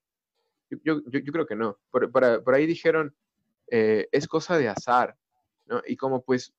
[0.70, 1.78] Yo, yo- creo que no.
[1.89, 3.15] Por, por- por ahí dijeron,
[3.70, 5.18] eh, es cosa de azar,
[5.65, 5.82] ¿no?
[5.86, 6.53] Y como pues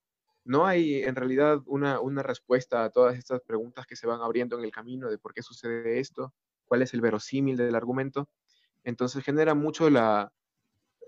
[0.44, 4.58] no hay en realidad una, una respuesta a todas estas preguntas que se van abriendo
[4.58, 6.32] en el camino de por qué sucede esto,
[6.66, 8.28] cuál es el verosímil del argumento,
[8.84, 10.32] entonces genera mucho la,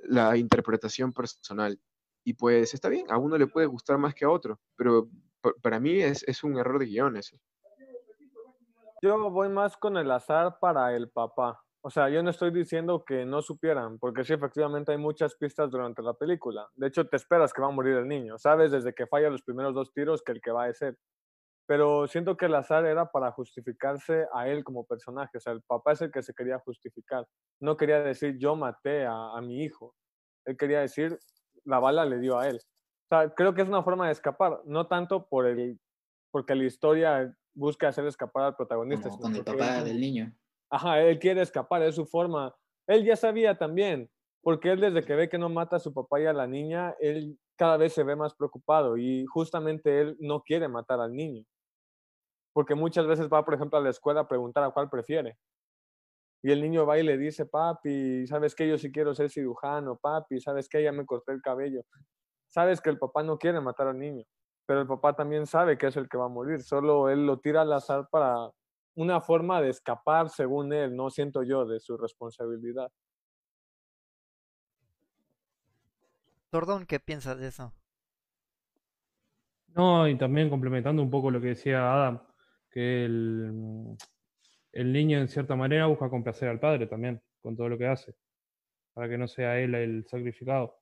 [0.05, 1.81] la interpretación personal.
[2.25, 5.09] Y pues está bien, a uno le puede gustar más que a otro, pero
[5.41, 7.41] pa- para mí es, es un error de guion ese.
[9.03, 11.65] Yo voy más con el azar para el papá.
[11.83, 15.71] O sea, yo no estoy diciendo que no supieran, porque sí, efectivamente hay muchas pistas
[15.71, 16.69] durante la película.
[16.75, 18.39] De hecho, te esperas que va a morir el niño.
[18.39, 20.99] Sabes desde que falla los primeros dos tiros que el que va a ser.
[21.67, 25.39] Pero siento que el azar era para justificarse a él como personaje.
[25.39, 27.27] O sea, el papá es el que se quería justificar.
[27.61, 29.95] No quería decir yo maté a, a mi hijo.
[30.45, 31.19] Él quería decir
[31.65, 32.57] la bala le dio a él.
[32.57, 35.81] O sea, creo que es una forma de escapar, no tanto por el,
[36.31, 39.09] porque la historia busca hacer escapar al protagonista.
[39.09, 40.33] Como con el papá del niño.
[40.71, 42.55] Ajá, él quiere escapar, es su forma.
[42.87, 44.11] Él ya sabía también,
[44.43, 46.95] porque él desde que ve que no mata a su papá y a la niña,
[47.01, 51.45] él cada vez se ve más preocupado y justamente él no quiere matar al niño.
[52.53, 55.37] Porque muchas veces va, por ejemplo, a la escuela a preguntar a cuál prefiere.
[56.43, 58.67] Y el niño va y le dice, papi, ¿sabes qué?
[58.69, 60.83] Yo sí quiero ser cirujano, papi, ¿sabes qué?
[60.83, 61.83] Ya me corté el cabello.
[62.49, 64.25] Sabes que el papá no quiere matar al niño,
[64.67, 67.41] pero el papá también sabe que es el que va a morir, solo él lo
[67.41, 68.51] tira al azar para
[68.95, 72.91] una forma de escapar, según él, no siento yo, de su responsabilidad.
[76.51, 77.73] Tordón, ¿qué piensas de eso?
[79.69, 82.21] No, y también complementando un poco lo que decía Adam,
[82.71, 83.97] que el,
[84.73, 88.15] el niño en cierta manera busca complacer al padre también, con todo lo que hace,
[88.93, 90.81] para que no sea él el sacrificado.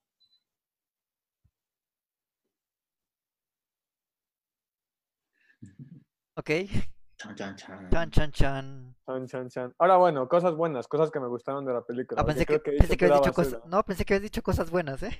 [6.37, 6.51] Ok,
[7.19, 7.91] Chan, chan, chan.
[7.91, 8.95] chan, chan, chan.
[9.05, 9.75] Chan, chan, chan.
[9.79, 12.21] Ahora, bueno, cosas buenas, cosas que me gustaron de la película.
[12.21, 13.67] Ah, pensé que, pensé habías dicho cosas.
[13.67, 15.19] No, pensé que habías dicho cosas buenas, ¿eh?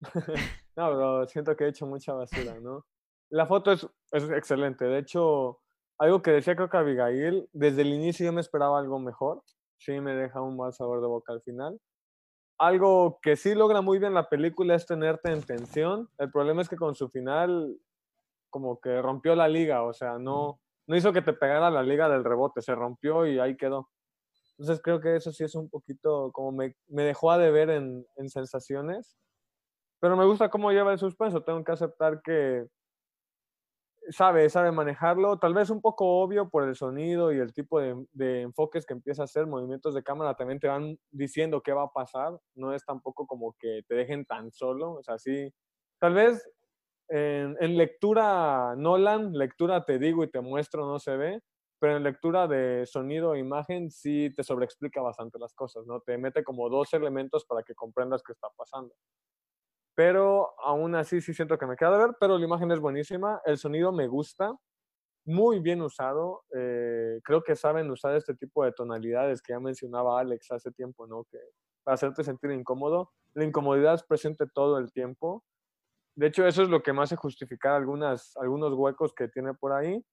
[0.76, 2.86] No, pero siento que he hecho mucha basura, ¿no?
[3.28, 4.84] La foto es, es excelente.
[4.84, 5.60] De hecho,
[5.98, 9.42] algo que decía creo que Abigail, desde el inicio yo me esperaba algo mejor.
[9.78, 11.80] Sí, me deja un mal sabor de boca al final.
[12.58, 16.08] Algo que sí logra muy bien la película es tenerte en tensión.
[16.18, 17.76] El problema es que con su final
[18.48, 22.08] como que rompió la liga, o sea, no, no hizo que te pegara la liga
[22.08, 23.88] del rebote, se rompió y ahí quedó.
[24.58, 28.04] Entonces creo que eso sí es un poquito como me, me dejó a deber en,
[28.16, 29.16] en sensaciones.
[30.00, 31.44] Pero me gusta cómo lleva el suspenso.
[31.44, 32.66] Tengo que aceptar que
[34.08, 35.38] sabe, sabe manejarlo.
[35.38, 38.94] Tal vez un poco obvio por el sonido y el tipo de, de enfoques que
[38.94, 39.46] empieza a hacer.
[39.46, 42.36] Movimientos de cámara también te van diciendo qué va a pasar.
[42.56, 44.94] No es tampoco como que te dejen tan solo.
[44.94, 45.54] O sea, sí.
[46.00, 46.50] Tal vez
[47.10, 51.40] en, lectura Nolan, lectura te digo y te muestro, no se ve,
[51.78, 56.00] pero en lectura de sonido e imagen sí te sobreexplica bastante las cosas, ¿no?
[56.00, 58.94] Te mete como dos elementos para que comprendas qué está pasando.
[59.94, 63.40] Pero aún así sí siento que me queda de ver, pero la imagen es buenísima,
[63.44, 64.56] el sonido me gusta,
[65.24, 70.20] muy bien usado, eh, creo que saben usar este tipo de tonalidades que ya mencionaba
[70.20, 71.24] Alex hace tiempo, ¿no?
[71.24, 71.38] Que
[71.82, 75.44] para hacerte sentir incómodo, la incomodidad es presente todo el tiempo.
[76.14, 79.72] De hecho, eso es lo que me hace justificar algunas, algunos huecos que tiene por
[79.72, 80.04] ahí.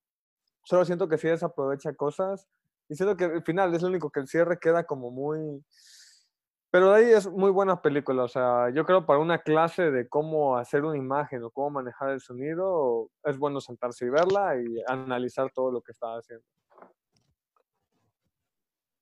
[0.63, 2.47] Solo siento que sí desaprovecha cosas
[2.89, 5.63] y siento que al final es lo único que el cierre queda como muy...
[6.69, 10.09] Pero de ahí es muy buena película, o sea, yo creo para una clase de
[10.09, 14.83] cómo hacer una imagen o cómo manejar el sonido, es bueno sentarse y verla y
[14.85, 16.45] analizar todo lo que está haciendo.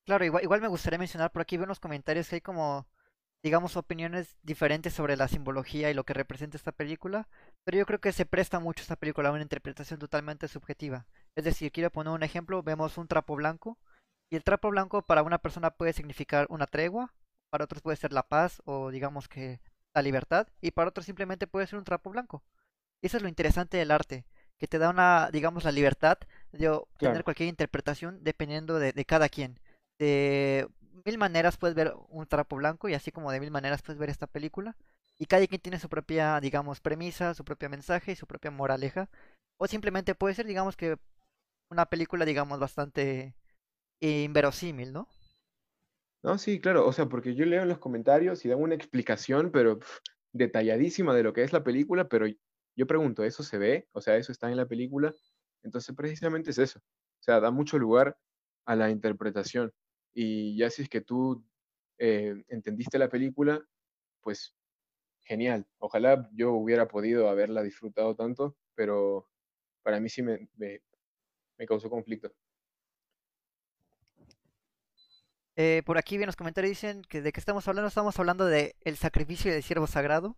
[0.06, 2.86] Claro, igual, igual me gustaría mencionar por aquí, veo en los comentarios que hay como,
[3.46, 7.28] digamos, opiniones diferentes sobre la simbología y lo que representa esta película,
[7.64, 11.06] pero yo creo que se presta mucho esta película a una interpretación totalmente subjetiva.
[11.36, 13.78] Es decir, quiero poner un ejemplo, vemos un trapo blanco,
[14.32, 17.14] y el trapo blanco para una persona puede significar una tregua,
[17.52, 19.60] para otros puede ser la paz o digamos que
[19.93, 22.43] la libertad, y para otros simplemente puede ser un trapo blanco.
[23.04, 24.26] Y eso es lo interesante del arte,
[24.58, 26.18] que te da una, digamos, la libertad
[26.52, 27.24] de tener Claro.
[27.24, 29.60] cualquier interpretación dependiendo de, de cada quien.
[30.00, 30.68] De
[31.04, 34.10] mil maneras puedes ver un trapo blanco y así como de mil maneras puedes ver
[34.10, 34.76] esta película.
[35.18, 39.10] Y cada quien tiene su propia, digamos, premisa, su propio mensaje y su propia moraleja.
[39.58, 40.98] O simplemente puede ser, digamos que
[41.70, 43.36] una película, digamos, bastante
[44.02, 45.08] inverosímil, ¿no?
[46.24, 49.52] No, sí, claro, o sea, porque yo leo en los comentarios y dan una explicación,
[49.52, 49.80] pero
[50.34, 52.26] detalladísima de lo que es la película, pero
[52.76, 53.88] yo pregunto, ¿eso se ve?
[53.93, 55.14] O sea, ¿eso está en la película?
[55.64, 56.80] Entonces, precisamente es eso.
[56.80, 58.18] O sea, da mucho lugar
[58.66, 59.72] a la interpretación.
[60.16, 61.45] Y ya si es que tú
[61.99, 63.63] eh, entendiste la película,
[64.22, 64.55] pues
[65.22, 65.68] genial.
[65.78, 69.30] Ojalá yo hubiera podido haberla disfrutado tanto, pero
[69.84, 70.82] para mí sí me, me,
[71.57, 72.32] me causó conflicto.
[75.57, 77.88] Eh, por aquí en los comentarios dicen que de qué estamos hablando.
[77.88, 80.38] Estamos hablando de El sacrificio del siervo sagrado,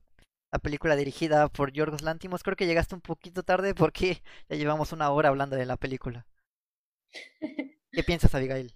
[0.51, 2.43] la película dirigida por Yorgos Lantimos.
[2.43, 6.27] Creo que llegaste un poquito tarde porque ya llevamos una hora hablando de la película.
[7.91, 8.73] ¿Qué piensas, Abigail?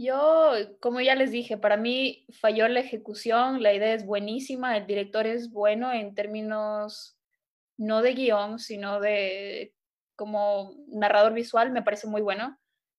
[0.00, 4.86] Yo, como ya les dije, para mí falló la ejecución, la idea es buenísima, el
[4.86, 7.18] director es bueno en términos
[7.76, 9.74] no de guion, sino de
[10.14, 12.56] como narrador visual, me parece muy bueno.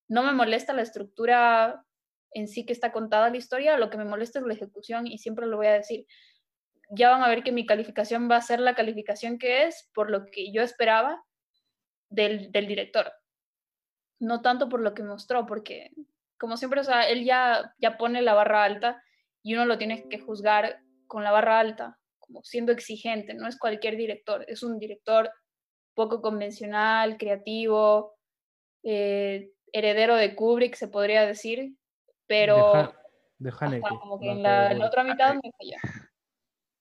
[0.09, 1.85] No me molesta la estructura
[2.31, 5.19] en sí que está contada la historia, lo que me molesta es la ejecución y
[5.19, 6.05] siempre lo voy a decir.
[6.89, 10.11] Ya van a ver que mi calificación va a ser la calificación que es por
[10.11, 11.23] lo que yo esperaba
[12.09, 13.13] del, del director,
[14.19, 15.91] no tanto por lo que mostró, porque
[16.39, 19.01] como siempre, o sea, él ya, ya pone la barra alta
[19.43, 23.57] y uno lo tiene que juzgar con la barra alta, como siendo exigente, no es
[23.57, 25.29] cualquier director, es un director
[25.93, 28.15] poco convencional, creativo,
[28.83, 31.75] eh, heredero de Kubrick, se podría decir,
[32.27, 32.95] pero De, Ha-
[33.39, 33.89] de ajá, Haneke.
[33.99, 34.79] como que no en la, en Kubrick.
[34.79, 36.09] la otra mitad me falla.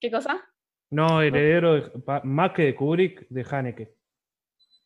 [0.01, 0.45] ¿Qué cosa?
[0.91, 3.95] No, heredero de- más que de Kubrick, de Haneke.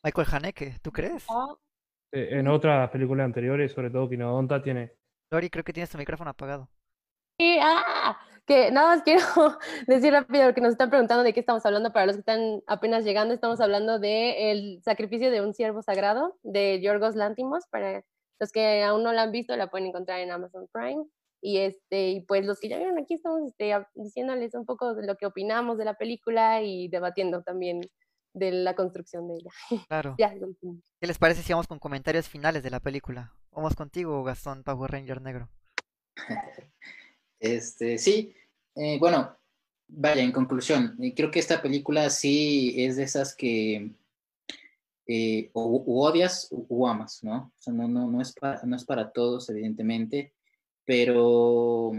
[0.02, 1.26] Michael Haneke, ¿tú crees?
[1.28, 1.56] Ah, Eh,
[2.12, 4.92] En otras películas anteriores, sobre todo Quinodonta, tiene.
[5.30, 6.68] Lori, creo que tienes tu micrófono apagado.
[7.38, 9.22] Sí, ah, que nada más quiero
[9.86, 11.90] decir rápido que nos están preguntando de qué estamos hablando.
[11.92, 16.36] Para los que están apenas llegando, estamos hablando de El sacrificio de un siervo sagrado
[16.42, 17.64] de Yorgos Lantimos.
[17.70, 18.04] Para
[18.38, 21.04] los que aún no la han visto, la pueden encontrar en Amazon Prime.
[21.40, 24.94] Y este, y pues los que ya vieron aquí estamos este, a- diciéndoles un poco
[24.94, 27.80] de lo que opinamos de la película y debatiendo también
[28.34, 29.50] de la construcción de ella.
[29.88, 30.14] Claro.
[30.18, 30.34] Ya.
[31.00, 33.34] ¿Qué les parece si vamos con comentarios finales de la película?
[33.50, 35.48] Vamos contigo, Gastón Power Ranger Negro.
[37.44, 38.32] Este, sí,
[38.76, 39.36] eh, bueno,
[39.88, 43.90] vaya, en conclusión, eh, creo que esta película sí es de esas que
[45.08, 47.52] eh, o, o odias o, o amas, ¿no?
[47.58, 50.34] O sea, no, no, no, es para, no es para todos, evidentemente,
[50.84, 51.90] pero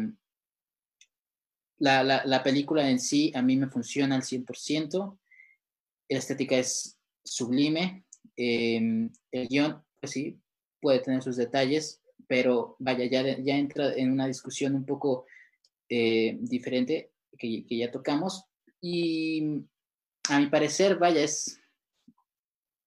[1.80, 5.18] la, la, la película en sí a mí me funciona al 100%,
[6.14, 8.05] la estética es sublime,
[8.36, 10.39] eh, el guion, pues sí,
[10.82, 15.26] puede tener sus detalles, pero vaya, ya, ya entra en una discusión un poco
[15.89, 18.45] eh, diferente que, que ya tocamos.
[18.82, 19.66] Y
[20.30, 21.59] a mi parecer, vaya, es.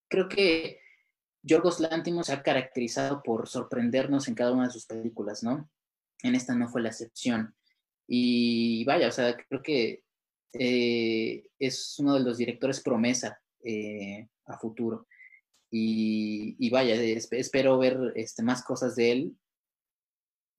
[0.09, 0.81] Creo que
[1.43, 5.71] Yorgos Lantimos se ha caracterizado por sorprendernos en cada una de sus películas, ¿no?
[6.23, 7.55] En esta no fue la excepción.
[8.09, 10.05] Y vaya, o sea, creo que
[10.53, 15.07] eh, es uno de los directores promesa eh, a futuro.
[15.71, 19.39] Y, y vaya, es- espero ver este, más cosas de él.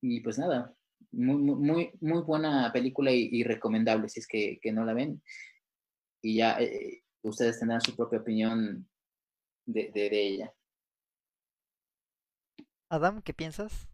[0.01, 0.73] Y pues nada,
[1.11, 4.93] muy, muy, muy, muy buena película y, y recomendable si es que, que no la
[4.93, 5.21] ven.
[6.21, 8.87] Y ya, eh, ustedes tendrán su propia opinión
[9.65, 10.53] de, de, de ella.
[12.89, 13.87] Adam, ¿qué piensas?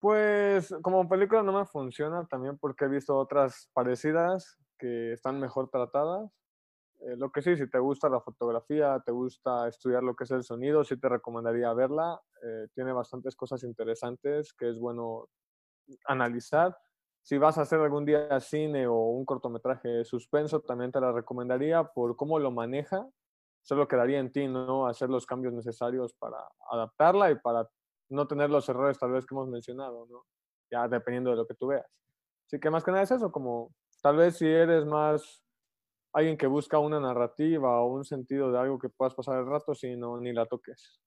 [0.00, 5.70] Pues como película no me funciona también porque he visto otras parecidas que están mejor
[5.70, 6.30] tratadas.
[7.00, 10.30] Eh, lo que sí, si te gusta la fotografía, te gusta estudiar lo que es
[10.32, 12.20] el sonido, sí te recomendaría verla.
[12.42, 15.28] Eh, tiene bastantes cosas interesantes que es bueno
[16.06, 16.76] analizar.
[17.22, 21.12] Si vas a hacer algún día cine o un cortometraje de suspenso, también te la
[21.12, 23.06] recomendaría por cómo lo maneja.
[23.62, 24.86] Solo quedaría en ti, ¿no?
[24.86, 26.38] Hacer los cambios necesarios para
[26.70, 27.68] adaptarla y para
[28.10, 30.24] no tener los errores tal vez que hemos mencionado, ¿no?
[30.70, 31.86] Ya dependiendo de lo que tú veas.
[32.46, 35.42] Así que más que nada es eso, como tal vez si eres más
[36.12, 39.74] alguien que busca una narrativa o un sentido de algo que puedas pasar el rato,
[39.74, 41.00] si no, ni la toques.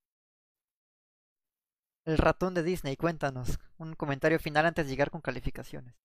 [2.05, 3.59] El ratón de Disney, cuéntanos.
[3.77, 5.95] Un comentario final antes de llegar con calificaciones.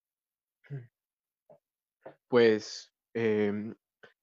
[2.28, 3.74] Pues eh,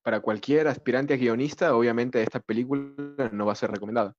[0.04, 4.16] para cualquier aspirante a guionista, obviamente esta película no va a ser recomendada.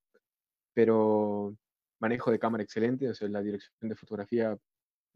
[0.74, 1.56] Pero
[2.04, 4.56] manejo de cámara excelente, o sea, la dirección de fotografía,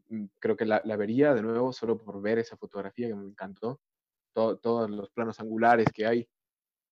[0.09, 3.25] mm, creo que la, la vería de nuevo solo por ver esa fotografía que me
[3.25, 3.79] encantó.
[4.33, 6.27] Todo, todos los planos angulares que hay,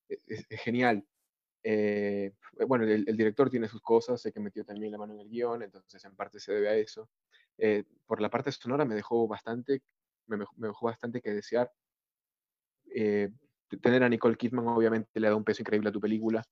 [0.09, 1.03] e, es, genial.
[1.63, 2.33] Eh,
[2.67, 5.63] bueno, el, director tiene sus cosas, sé que metió también la mano en el guion,
[5.63, 7.09] entonces en parte se debe a eso.
[7.57, 9.81] Eh, por la parte sonora me dejó bastante,
[10.27, 10.37] me
[10.67, 11.71] dejó bastante que desear.
[12.93, 13.29] Eh,
[13.81, 16.43] tener a Nicole Kidman obviamente le da un peso increíble a tu película,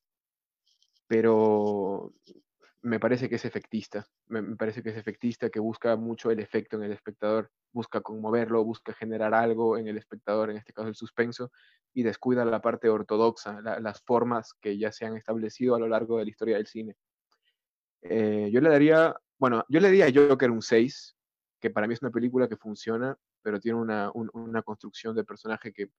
[1.08, 2.14] pero
[2.86, 6.78] me parece que es efectista, me, parece que es efectista, que busca mucho el efecto
[6.78, 10.96] en el espectador, busca conmoverlo, busca generar algo en el espectador, en este caso el
[10.96, 11.52] suspenso,
[11.96, 15.88] y descuida la parte ortodoxa, la, las formas que ya se han establecido a lo
[15.88, 16.96] largo de la historia del cine.
[18.04, 21.18] Eh, yo le daría, bueno, yo le daría a Joker un 6,
[21.60, 25.24] que para mí es una película que funciona, pero tiene una, un, una construcción de
[25.24, 25.90] personaje que,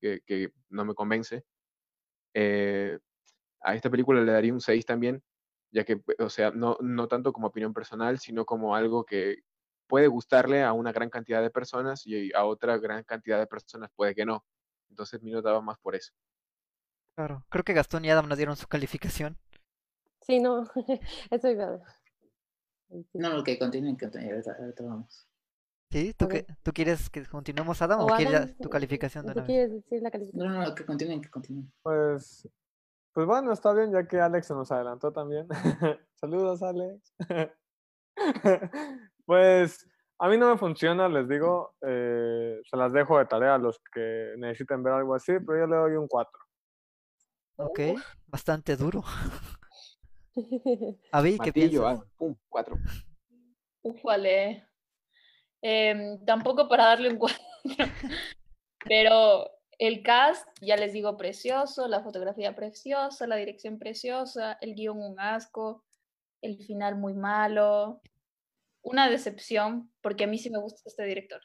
[0.00, 1.42] que, que no me convence.
[2.32, 2.96] Eh,
[3.60, 5.20] a esta película le daría un 6 también,
[5.70, 9.42] ya que, o sea, no, no tanto como opinión personal, sino como algo que
[9.86, 13.90] puede gustarle a una gran cantidad de personas y a otra gran cantidad de personas
[13.94, 14.44] puede que no.
[14.90, 16.12] Entonces mi nota va más por eso.
[17.14, 19.38] Claro, creo que Gastón y Adam nos dieron su calificación.
[20.20, 20.64] Sí, no,
[21.30, 21.80] eso iba.
[23.12, 25.26] No, lo que continúen, continúen, ahorita, ahorita vamos.
[25.90, 26.14] ¿Sí?
[26.14, 26.42] ¿Tú, okay.
[26.42, 29.72] que, ¿Tú quieres que continuemos, Adam, o, o quieres Adam, tu calificación de ¿Tú quieres
[29.72, 30.52] decir la calificación?
[30.52, 31.72] No, no, no, que continúen, que continúen.
[31.82, 32.46] Pues
[33.18, 35.48] pues bueno, está bien, ya que Alex se nos adelantó también.
[36.14, 37.12] Saludos, Alex.
[39.26, 39.84] pues
[40.20, 41.74] a mí no me funciona, les digo.
[41.84, 45.66] Eh, se las dejo de tarea a los que necesiten ver algo así, pero yo
[45.66, 46.30] le doy un 4.
[47.56, 47.80] Ok,
[48.28, 49.02] bastante duro.
[51.10, 51.98] Avi, ¿qué piensas?
[51.98, 52.76] Ah, pum, 4.
[53.82, 54.64] Ufale.
[55.60, 57.36] Eh, tampoco para darle un 4.
[58.86, 65.00] pero el cast, ya les digo, precioso, la fotografía preciosa, la dirección preciosa, el guion
[65.00, 65.84] un asco,
[66.42, 68.00] el final muy malo.
[68.82, 71.40] Una decepción, porque a mí sí me gusta este director.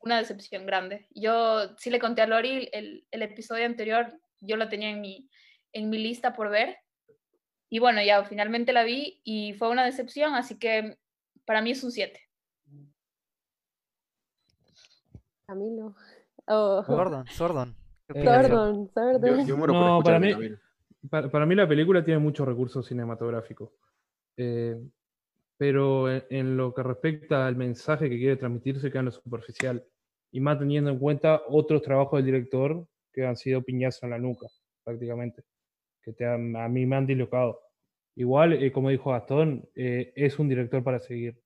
[0.00, 1.06] Una decepción grande.
[1.10, 5.28] Yo sí le conté a Lori el, el episodio anterior, yo lo tenía en mi,
[5.72, 6.78] en mi lista por ver.
[7.70, 10.98] Y bueno, ya finalmente la vi y fue una decepción, así que
[11.44, 12.20] para mí es un 7.
[15.46, 15.94] Camilo.
[16.52, 16.82] Oh.
[16.84, 17.76] Sordon, Sordon.
[18.12, 19.38] Sordon, Sordon.
[19.40, 20.32] Yo, yo muero no, por para mí,
[21.08, 23.70] para, para, mí la película tiene muchos recursos cinematográficos.
[24.36, 24.76] Eh,
[25.56, 29.12] pero en, en, lo que respecta al mensaje que quiere transmitir se queda en lo
[29.12, 29.84] superficial.
[30.32, 34.18] Y más teniendo en cuenta otros trabajos del director que han sido piñazo en la
[34.18, 34.46] nuca,
[34.82, 35.44] prácticamente.
[36.02, 37.60] Que te han, a mí me han dislocado.
[38.16, 41.40] Igual, eh, como dijo Gastón, eh, es un director para seguir.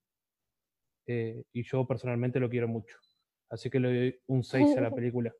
[1.07, 2.96] Eh, y yo personalmente lo quiero mucho.
[3.55, 5.32] Así que le doy un 6 a la película.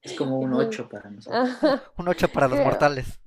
[0.00, 1.82] Es como un 8 para nosotros.
[1.98, 3.20] un 8 para los mortales.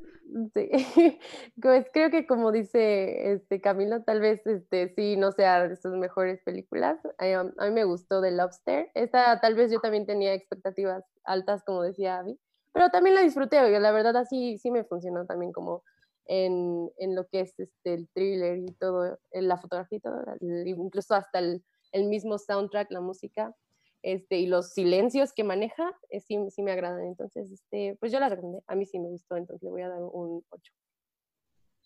[0.54, 0.70] Sí.
[1.62, 5.92] Pues creo que como dice este Camilo, tal vez este sí no sea de sus
[5.98, 6.98] mejores películas.
[7.18, 8.90] A mí me gustó The Lobster.
[8.94, 12.40] Esta tal vez yo también tenía expectativas altas, como decía Abby,
[12.72, 13.78] pero también la disfruté.
[13.80, 15.84] La verdad así sí me funcionó también como
[16.26, 21.16] en, en lo que es este el thriller y todo, la fotografía y todo, incluso
[21.16, 23.56] hasta el, el mismo soundtrack, la música
[24.02, 27.04] este, y los silencios que maneja, eh, sí, sí, me agradan.
[27.06, 28.64] Entonces, este, pues yo la recomendé.
[28.68, 30.74] A mí sí me gustó, entonces le voy a dar un 8.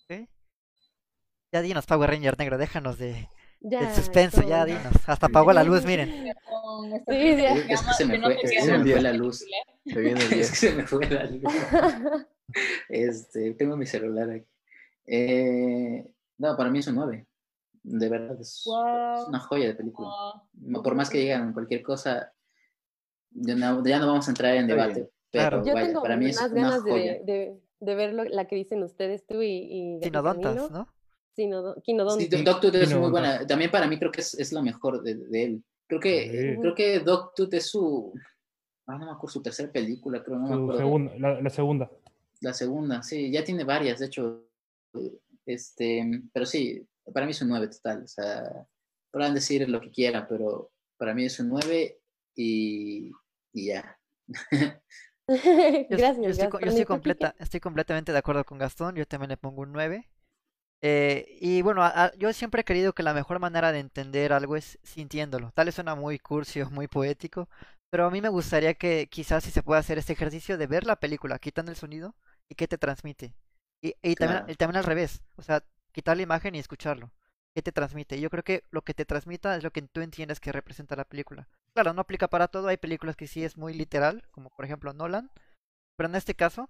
[0.08, 0.30] ¿Sí?
[1.51, 3.30] Ya dinos, Power Ranger negro, déjanos de,
[3.62, 4.93] ya, del suspenso, ya dinos.
[5.08, 6.34] Hasta apagó la luz, miren.
[7.08, 7.45] Sí, sí.
[7.70, 9.45] Es que se me fue, es que se me fue la luz.
[9.86, 11.43] El es que se me fue la luz.
[12.89, 14.47] Este, tengo mi celular aquí.
[15.06, 16.06] Eh,
[16.38, 17.28] no, para mí es un 9
[17.84, 19.22] de verdad es, wow.
[19.22, 20.08] es, una joya de película.
[20.56, 20.82] Wow.
[20.84, 22.32] Por más que digan cualquier cosa,
[23.32, 25.66] Ya no, ya no vamos a entrar en debate, pero Claro.
[25.66, 27.14] Yo vaya, tengo para mí es más una ganas joya.
[27.14, 30.70] de, de, de ver lo- la que dicen ustedes tú y, y Camilo.
[30.70, 30.88] ¿no?
[31.36, 32.44] Sinodo- Sí, Quinodontas.
[32.46, 33.46] Dogtooth es muy buena.
[33.48, 35.64] También para mí creo que es, es la mejor de, de él.
[35.88, 36.62] Creo que, Sí.
[36.62, 38.14] creo que Dogtooth es su...
[38.86, 40.78] Ah, no me acuerdo, su tercera película, creo, no me Su acuerdo.
[40.80, 41.92] segunda, la, la segunda.
[42.42, 44.46] La segunda, sí, ya tiene varias, de hecho.
[45.46, 48.04] Este, pero sí, para mí es un 9 total.
[48.04, 48.43] O sea,
[49.12, 51.99] podrán decir lo que quieran, pero para mí es un 9
[52.36, 53.12] y,
[53.54, 53.97] y ya.
[55.89, 58.95] Yo, Gracias, yo estoy, yo estoy ¿Y tú, completa, estoy completamente de acuerdo con Gastón,
[58.95, 60.10] yo también le pongo un 9.
[60.82, 64.34] Eh, y bueno, a- a- yo siempre he querido que la mejor manera de entender
[64.34, 65.51] algo es sintiéndolo.
[65.54, 67.49] Tal vez suena muy cursi o muy poético,
[67.89, 70.86] pero a mí me gustaría que quizás si se pueda hacer este ejercicio de ver
[70.86, 72.16] la película quitando el sonido
[72.49, 73.36] y qué te transmite.
[73.82, 74.47] Y, y también, Claro.
[74.47, 75.64] y también al revés, o sea,
[75.94, 77.14] quitar la imagen y escucharlo.
[77.56, 78.20] ¿Qué te transmite?
[78.20, 81.06] Yo creo que lo que te transmita es lo que tú entiendes que representa la
[81.06, 81.48] película.
[81.74, 84.94] Claro, no aplica para todo, hay películas que sí es muy literal, como por ejemplo
[84.94, 85.30] Nolan,
[85.96, 86.70] pero en este caso,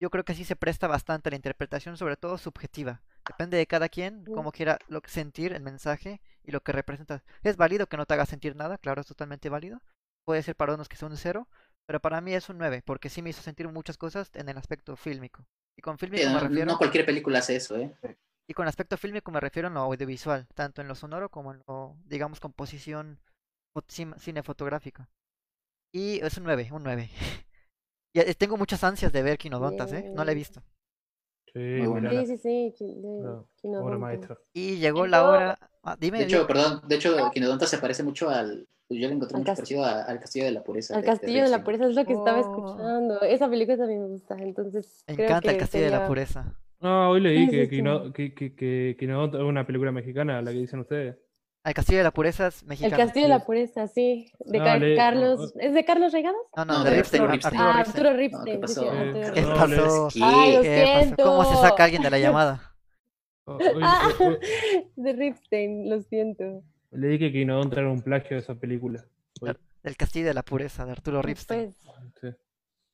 [0.00, 3.02] yo creo que sí se presta bastante a la interpretación, sobre todo subjetiva.
[3.26, 7.22] Depende de cada quien, cómo quiera lo que sentir el mensaje y lo que representa.
[7.42, 9.82] Es válido que no te haga sentir nada, claro, es totalmente válido.
[10.24, 11.48] Puede ser para unos que sea un cero,
[11.86, 14.56] pero para mí es un 9, porque sí me hizo sentir muchas cosas en el
[14.58, 15.44] aspecto fílmico.
[15.76, 17.94] Y con Sí, fílmico me no, refiero, no cualquier película hace eso, ¿eh?
[18.50, 21.62] Y con aspecto fílmico me refiero en lo audiovisual, tanto en lo sonoro como en
[21.68, 23.20] lo, digamos, composición
[23.72, 25.08] fo- cin- cinefotográfica.
[25.94, 27.08] Y es un 9, un 9.
[28.12, 30.10] Y eh, tengo muchas ansias de ver Quinodontas, ¿eh?
[30.12, 30.60] No la he visto.
[31.54, 31.80] Sí.
[32.10, 32.94] Sí, sí, sí.
[32.96, 33.98] No, Obra Quinodontas.
[34.00, 34.38] maestra.
[34.52, 35.58] Y llegó la hora...
[35.84, 38.66] ah, dime, De hecho, perdón, de hecho, Quinodonta se parece mucho al.
[38.88, 40.94] Yo le encontré Al mucho parecido a- al Castillo de la Pureza.
[40.96, 41.62] Al de- de Castillo de la.
[41.62, 42.40] Pureza es lo que estaba Oh.
[42.40, 43.20] escuchando.
[43.22, 46.54] Esa película también me gusta, entonces me creo encanta el Castillo de la Pureza.
[46.80, 48.12] No, hoy leí que, sí, Quino- sí.
[48.12, 48.54] que, que,
[48.96, 51.16] que es una película mexicana, la que dicen ustedes.
[51.62, 52.96] El Castillo de la Pureza es El mexicano.
[52.96, 53.44] Castillo de la.
[53.44, 54.32] Pureza, sí.
[54.46, 55.52] De No, Car- le- Carlos.
[55.58, 56.40] ¿Es de Carlos Regadas?
[56.56, 57.60] No, no, No, de de Ripstein, Ah, Ripstein.
[57.60, 58.54] Arturo No, ¿qué Ripstein.
[58.56, 58.80] sí, pasó?
[58.80, 59.58] sí, Arturo ¿Qué ¿Qué Ripstein.
[59.58, 60.08] No, le- pasó?
[60.14, 60.20] ¿Qué?
[60.24, 61.16] Ay, lo ¿Qué pasó?
[61.28, 61.68] ¿Cómo se siento.
[61.68, 62.74] saca alguien de la llamada?
[63.44, 64.08] O- hoy- Ah,
[64.96, 66.62] de Ripstein, lo siento.
[66.92, 69.04] leí que Quinodonta era un plagio de esa película.
[69.42, 69.52] Hoy,
[69.82, 71.74] El Castillo de la Pureza de Arturo Ripstein.
[71.84, 72.28] Pues sí.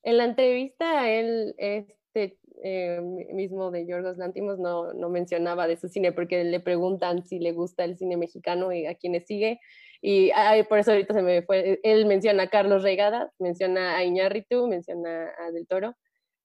[0.03, 5.77] en la entrevista, él, este eh, mi- mismo de Yorgos Lantimos, no, no mencionaba de
[5.77, 9.61] su cine porque le preguntan si le gusta el cine mexicano y a quienes sigue.
[10.03, 10.31] Y
[10.69, 11.81] por eso ahorita se me fue.
[11.83, 15.95] Él menciona a Carlos Reigada, menciona a Iñárritu, menciona a Del Toro,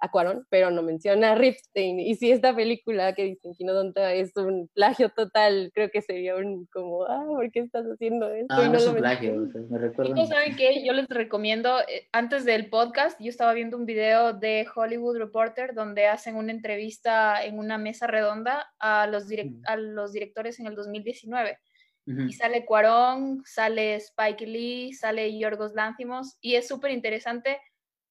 [0.04, 1.99] a Cuarón, pero no menciona a Ripstein.
[1.99, 6.66] Y si esta película que dicen Quinodonta es un plagio total, creo que sería un
[6.74, 8.47] como, ah, ¿por qué estás haciendo esto?
[8.49, 9.36] Ah, Y no es lo un plagio,
[9.70, 10.16] me recuerda.
[10.16, 10.84] Chicos, ¿saben qué?
[10.84, 15.76] Yo les recomiendo, eh, antes del podcast, yo estaba viendo un video de Hollywood Reporter
[15.76, 19.64] donde hacen una entrevista en una mesa redonda a los, direc- Mm.
[19.68, 21.60] a los directores en el 2019.
[22.08, 22.22] Ujú.
[22.22, 27.60] Y sale Cuarón, sale Spike Lee, sale Yorgos Lanthimos, y es súper interesante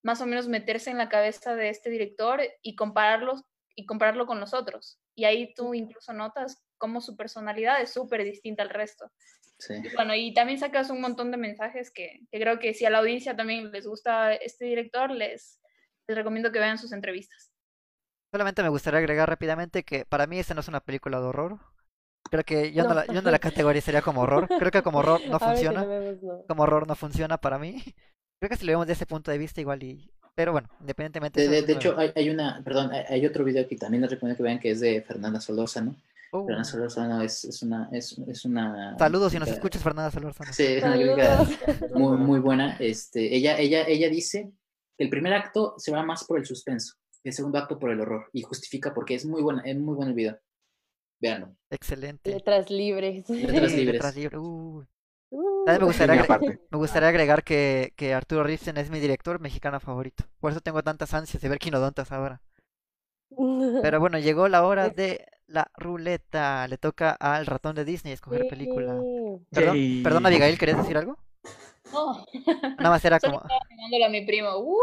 [0.03, 3.45] más o menos meterse en la cabeza de este director y compararlos
[3.77, 4.99] y compararlo con los otros.
[5.15, 9.11] Y ahí tú incluso notas cómo su personalidad es súper distinta al resto.
[9.59, 9.75] Sí.
[9.75, 12.91] Y bueno, y también sacas un montón de mensajes que, que creo que si a
[12.91, 15.61] la audiencia también les gusta este director, les,
[16.09, 17.53] les recomiendo que vean sus entrevistas.
[18.33, 21.59] Solamente me gustaría agregar rápidamente que para mí esta no es una película de horror.
[22.31, 22.95] Creo que yo no, No.
[22.95, 24.49] la, yo no la categorizaría como horror.
[24.49, 25.85] Creo que como horror no funciona.
[25.85, 26.45] vemos, no.
[26.47, 27.83] Como horror no funciona para mí.
[28.41, 30.11] Creo que si lo vemos desde ese punto de vista igual y...
[30.35, 33.69] Pero bueno, independientemente De, de- de hecho, hay, hay una, perdón, hay, hay otro video
[33.69, 35.95] que también les recomiendo que vean que es de Fernanda Solórzano.
[36.33, 38.97] Uh, Fernanda Solórzano es, es una, es, es una.
[38.99, 40.53] saludos si nos escuchas, Fernanda Solórzano.
[40.55, 41.47] Sí, es una crítica
[41.93, 42.77] muy, muy buena.
[42.79, 44.51] Este, ella, ella, ella dice
[44.97, 48.01] que el primer acto se va más por el suspenso, el segundo acto por el
[48.01, 50.39] horror, y justifica porque es muy buena, es muy bueno el video.
[51.21, 51.55] Veanlo.
[51.69, 52.31] Excelente.
[52.31, 53.29] Letras libres.
[53.29, 53.95] Letras libres.
[53.95, 54.41] letras libres.
[54.41, 54.83] Uh.
[55.33, 56.61] Uh, me gustaría, agre- aparte.
[56.71, 60.25] me gustaría agregar que, que Arturo Ripstein es mi director mexicano favorito.
[60.41, 62.41] Por eso tengo tantas ansias de ver Quinodontas ahora.
[63.83, 66.67] Pero bueno, llegó la hora de la ruleta.
[66.69, 68.95] Le toca al ratón de Disney escoger película.
[69.51, 70.03] Perdón, Yay.
[70.03, 71.17] perdón, Abigail, ¿querías decir algo?
[71.93, 72.25] No,
[72.79, 73.39] Nada más era como...
[73.41, 74.57] a mi primo.
[74.59, 74.77] ¡Uh!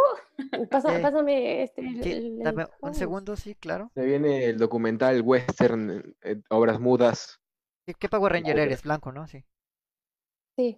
[0.69, 1.01] Pasa- Sí.
[1.01, 1.81] Pásame este.
[1.81, 3.91] el- Sí, el- el dame un segundo, sí, claro.
[3.95, 7.39] Se viene el documental western, eh, obras mudas.
[7.85, 8.83] ¿Qué, qué Power Ranger eres?
[8.83, 9.27] Blanco, ¿no?
[9.27, 9.43] Sí.
[10.57, 10.77] Sí.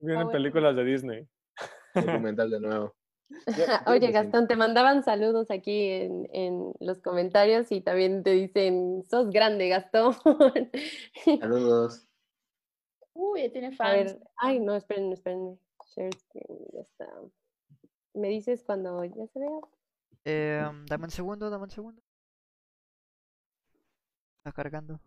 [0.00, 0.30] Vienen bueno.
[0.30, 1.28] películas de Disney.
[1.94, 2.94] Documental de nuevo.
[3.86, 4.10] Oye.
[4.12, 9.68] Gastón, te mandaban saludos aquí en, en los comentarios y también te dicen, sos grande,
[9.68, 10.14] Gastón.
[11.40, 12.08] Saludos.
[13.36, 14.14] Ya tiene A fans.
[14.14, 15.58] ver, ay, no, esperen, esperen.
[15.94, 17.06] Share screen, ya está.
[18.14, 19.60] ¿Me dices cuando ya se vea?
[20.24, 22.00] Eh, dame un segundo, dame un segundo.
[24.38, 25.00] Está cargando.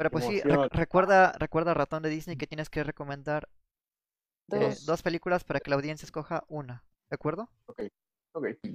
[0.00, 3.50] Pero pues sí, recuerda, recuerda ratón de Disney que tienes que recomendar
[4.50, 5.02] eh, Dos.
[5.02, 6.82] películas para que la audiencia escoja una.
[7.10, 7.50] ¿De acuerdo?
[7.66, 7.82] Ok.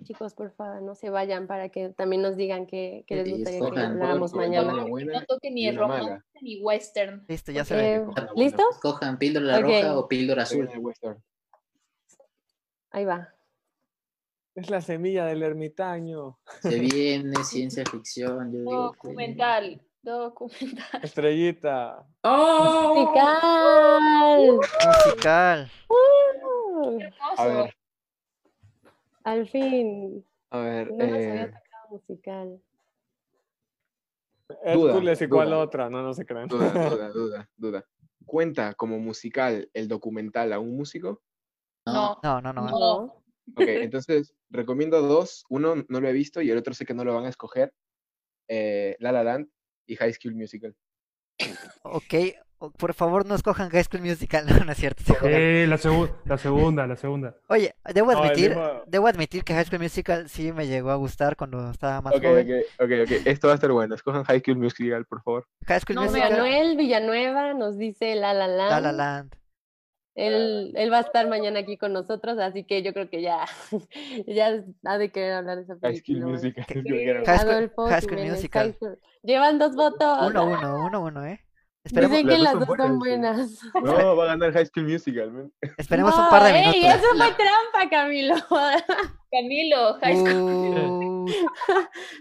[0.04, 3.60] Chicos, por favor, no se vayan para que también nos digan qué, qué les gustaría
[3.60, 4.72] que habláramos mañana.
[4.72, 6.24] No toque ni el mala.
[6.42, 7.26] ni western.
[7.28, 8.06] Listo, ya se Eh, ve.
[8.06, 8.46] Cojan una buena.
[8.46, 8.80] ¿Listos?
[8.80, 9.64] Cojan píldora Ok.
[9.64, 10.66] roja o píldora azul.
[10.68, 11.24] Soy de western.
[12.92, 13.34] Ahí va.
[14.54, 16.38] Es la semilla del ermitaño.
[16.62, 18.52] Se viene ciencia ficción.
[18.54, 19.82] Yo digo que- Documental.
[20.06, 21.02] Documental.
[21.04, 22.06] Estrellita.
[22.24, 22.94] ¡Oh!
[22.96, 24.60] ¡Musical!
[24.86, 25.72] Musical.
[25.90, 27.00] ¡Uh!
[27.38, 27.76] A ver,
[29.24, 30.24] Al fin.
[30.52, 30.92] a ver.
[30.92, 32.62] No nos había eh, tocado musical.
[34.64, 36.48] Hércules y cuál otra, no, no se crean.
[36.48, 37.86] duda, duda, duda, duda.
[38.28, 41.22] ¿Cuenta como musical el documental a un músico?
[41.88, 42.68] No, No, no, no.
[42.70, 42.98] No.
[43.56, 45.46] Ok, entonces recomiendo dos.
[45.50, 47.74] Uno no lo he visto y el otro sé que no lo van a escoger.
[48.48, 49.50] eh, La La Land
[49.86, 50.76] y High School Musical.
[51.84, 52.14] Ok,
[52.78, 54.46] por favor no escojan High School Musical.
[54.60, 55.04] No, no es cierto.
[55.24, 57.36] Eh, la, segu- la segunda, la segunda.
[57.48, 61.36] Oye, debo admitir, mismo- debo admitir que High School Musical sí me llegó a gustar
[61.36, 62.48] cuando estaba más joven.
[62.80, 63.28] ok, ok, ok.
[63.28, 63.94] Esto va a estar bueno.
[63.96, 65.46] Escojan High School Musical, por favor.
[65.68, 68.72] High School No, Musical, Manuel Villanueva nos dice La La Land.
[68.72, 69.36] La La Land.
[70.16, 73.46] Él, él va a estar mañana aquí con nosotros, así que yo creo que ya,
[74.28, 76.32] ya ha de querer hablar de esa High School película.
[76.34, 76.66] Musical.
[76.66, 77.26] ¿Qué- es lo que era.
[77.26, 78.64] High School- Adolfo High School Jiménez, Musical.
[78.64, 80.28] High School- Llevan dos votos.
[80.30, 81.42] Uno, uno, uno, uno, ¿eh?
[81.84, 83.98] Esperemos, Dicen que las dos son buenas, buenas.
[84.06, 85.32] No, va a ganar High School Musical.
[85.32, 85.52] man.
[85.78, 86.96] esperemos un No, par de ey, minutos.
[86.96, 88.36] eso fue trampa, Camilo.
[89.32, 91.26] Camilo, High School.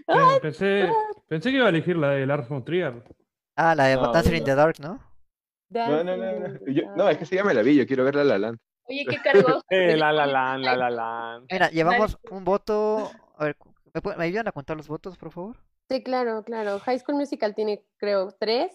[0.07, 0.89] Uh, pensé,
[1.27, 3.03] pensé que iba a elegir la de Lars von Trier.
[3.55, 4.99] ah, la de No, in the Dark, ¿no?
[5.69, 6.39] No, no, no.
[6.39, 7.75] No, Yo- no, es que sí ya me la vi.
[7.75, 8.57] Yo quiero ver La La Land.
[8.87, 9.63] Oye, qué cargoso.
[9.69, 11.41] Eh, la la la la la la.
[11.51, 13.11] Mira, llevamos un voto.
[13.37, 13.57] A ver,
[13.93, 15.57] ¿me, me ayudan a contar los votos, por favor?
[15.89, 16.79] Sí, claro, claro.
[16.79, 18.71] High School Musical tiene, creo, tres.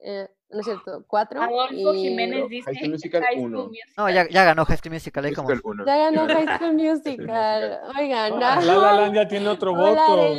[0.00, 1.42] eh, no es cierto, cuatro.
[1.42, 3.66] Adolfo y Jiménez dice High School Musical High School uno.
[3.66, 3.92] Musical.
[3.96, 5.48] No, ya, ya ganó High School Musical, ahí como.
[5.48, 5.86] Musical 1.
[5.86, 7.80] Ya ganó High School Musical.
[7.98, 10.34] Oigan, Ah, La la Land ya tiene otro Hola, voto.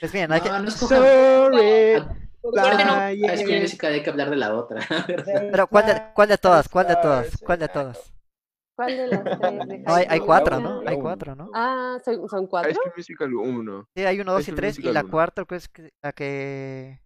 [0.00, 0.48] Pues bien, hay que.
[0.50, 0.70] no, no.
[0.70, 2.02] Sorry.
[2.42, 4.80] No, School Musical hay que hablar de la otra.
[5.06, 6.68] Pero, ¿cuál de, cuál de todas?
[6.68, 7.36] ¿Cuál de todas?
[7.44, 8.12] ¿Cuál de todas?
[8.74, 9.68] ¿Cuál de las tres?
[9.68, 10.58] de No, hay, cuatro?
[10.60, 10.82] ¿no?
[10.86, 11.50] Hay cuatro, ¿no?
[11.54, 12.72] Ah, ¿son, son High cuatro?
[12.74, 13.88] School Musical 1.
[13.94, 14.78] Sí, hay uno, dos y tres.
[14.78, 15.10] Y la uno.
[15.10, 17.00] cuarta, creo que es que- la que.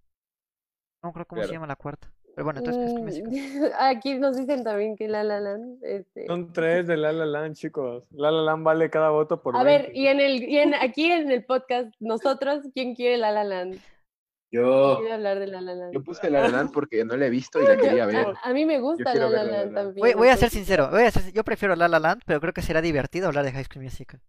[1.03, 2.11] No creo cómo se llama la cuarta.
[2.35, 3.31] Pero bueno, entonces School Musical.
[3.31, 5.83] Mm, Aquí nos dicen también que La La Land.
[5.83, 6.27] Este...
[6.27, 8.07] Son tres de La La Land, chicos.
[8.13, 9.99] La La Land vale cada voto por A ver, 20.
[9.99, 13.79] y en el y en, aquí en el podcast, nosotros, ¿quién quiere La La Land?
[14.53, 14.99] Yo.
[14.99, 15.93] Quiere hablar de La La Land.
[15.93, 18.17] Yo puse La La Land porque no la he visto y la quería ver.
[18.43, 19.87] A, a mí me gusta La quiero La ver La La Land Land.
[19.87, 20.03] también.
[20.05, 22.41] Voy, voy a ser entonces- sincero, voy a ser- yo prefiero La La Land, pero
[22.41, 24.21] creo que será divertido hablar de High School Musical.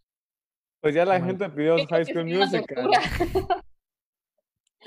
[0.82, 1.26] Pues ya la Bueno.
[1.28, 2.90] gente pidió High School Musical.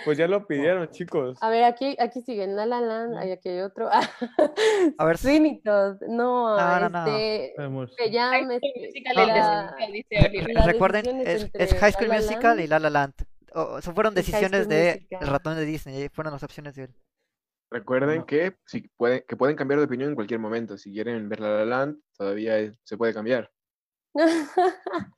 [0.05, 1.37] Pues ya lo pidieron, chicos.
[1.43, 3.91] A ver, aquí, aquí siguen La La Land, ahí aquí hay otro.
[3.93, 7.07] A ver, Sweeney Todd, no, No, no, no.
[7.07, 7.91] este, Vemos.
[7.99, 10.57] este, la- Musical, dice Oliver.
[10.65, 13.15] recuerden, es, entre es High School La La Musical Land y La La Land.
[13.55, 15.19] O- o- fueron decisiones de Musical.
[15.23, 16.95] el ratón de Disney, fueron las opciones de él.
[17.71, 18.27] Recuerden No.
[18.27, 20.77] que, si pueden, que pueden cambiar de opinión en cualquier momento.
[20.77, 23.51] Si quieren ver La La Land, todavía es- se puede cambiar.
[24.17, 24.25] Yo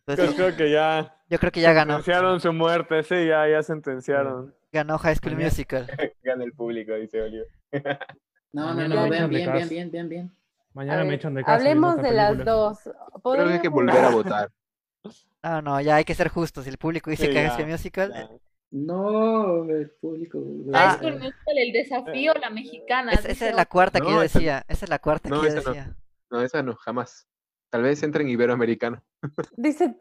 [0.07, 1.95] Entonces, creo que ya yo creo que ya ganó.
[1.95, 4.55] sentenciaron su muerte, sí, ya, ya sentenciaron.
[4.71, 5.87] Ganó High School Musical.
[6.23, 7.47] Gana el público, dice Oliver.
[8.55, 9.57] No, no, no, bien, casa.
[9.65, 10.37] bien, bien, bien, bien.
[10.75, 11.55] Mañana A me ver, echan de casa.
[11.55, 12.81] Hablemos de las dos.
[12.83, 14.51] Creo que hay que ¿Podríamos- volver a votar.
[15.43, 16.65] No, no, ya hay que ser justos.
[16.65, 18.29] Si el público dice Sí, que ya, School Musical, Ya.
[18.75, 20.43] No, el público.
[20.73, 20.95] Ah.
[20.99, 23.13] School Musical, el desafío, la mexicana.
[23.13, 24.65] es- esa es la cuarta que yo decía.
[24.69, 25.95] Esa es la cuarta no, que yo decía.
[26.31, 27.29] No, esa no, jamás.
[27.71, 29.03] Tal vez entre en Iberoamericano.
[29.57, 29.95] Dice,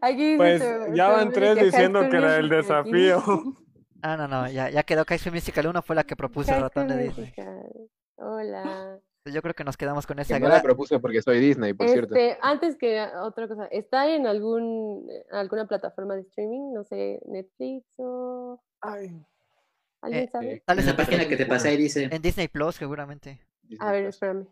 [0.00, 2.54] aquí dice Pues tu- ya van tres que diciendo que era el aquí.
[2.56, 3.22] desafío.
[4.04, 6.88] Ah, no, no, ya, ya quedó High Musical 1 fue la que propuso el ratón
[6.88, 7.32] de Disney.
[8.16, 8.98] Hola.
[9.24, 10.62] Yo creo que nos quedamos con esa Que no la gran...
[10.64, 12.14] propuse porque soy Disney, por cierto.
[12.14, 16.72] Este, antes que otra cosa, ¿está en algún alguna plataforma de streaming?
[16.72, 19.24] No sé, Netflix o Ay,
[20.00, 20.62] alguien Eh, sabe?
[20.66, 22.08] Tal vez En la página Disney, que te pasé ahí dice.
[22.10, 23.38] en Disney Plus, seguramente.
[23.62, 24.14] Disney A ver, Plus.
[24.16, 24.46] espérame.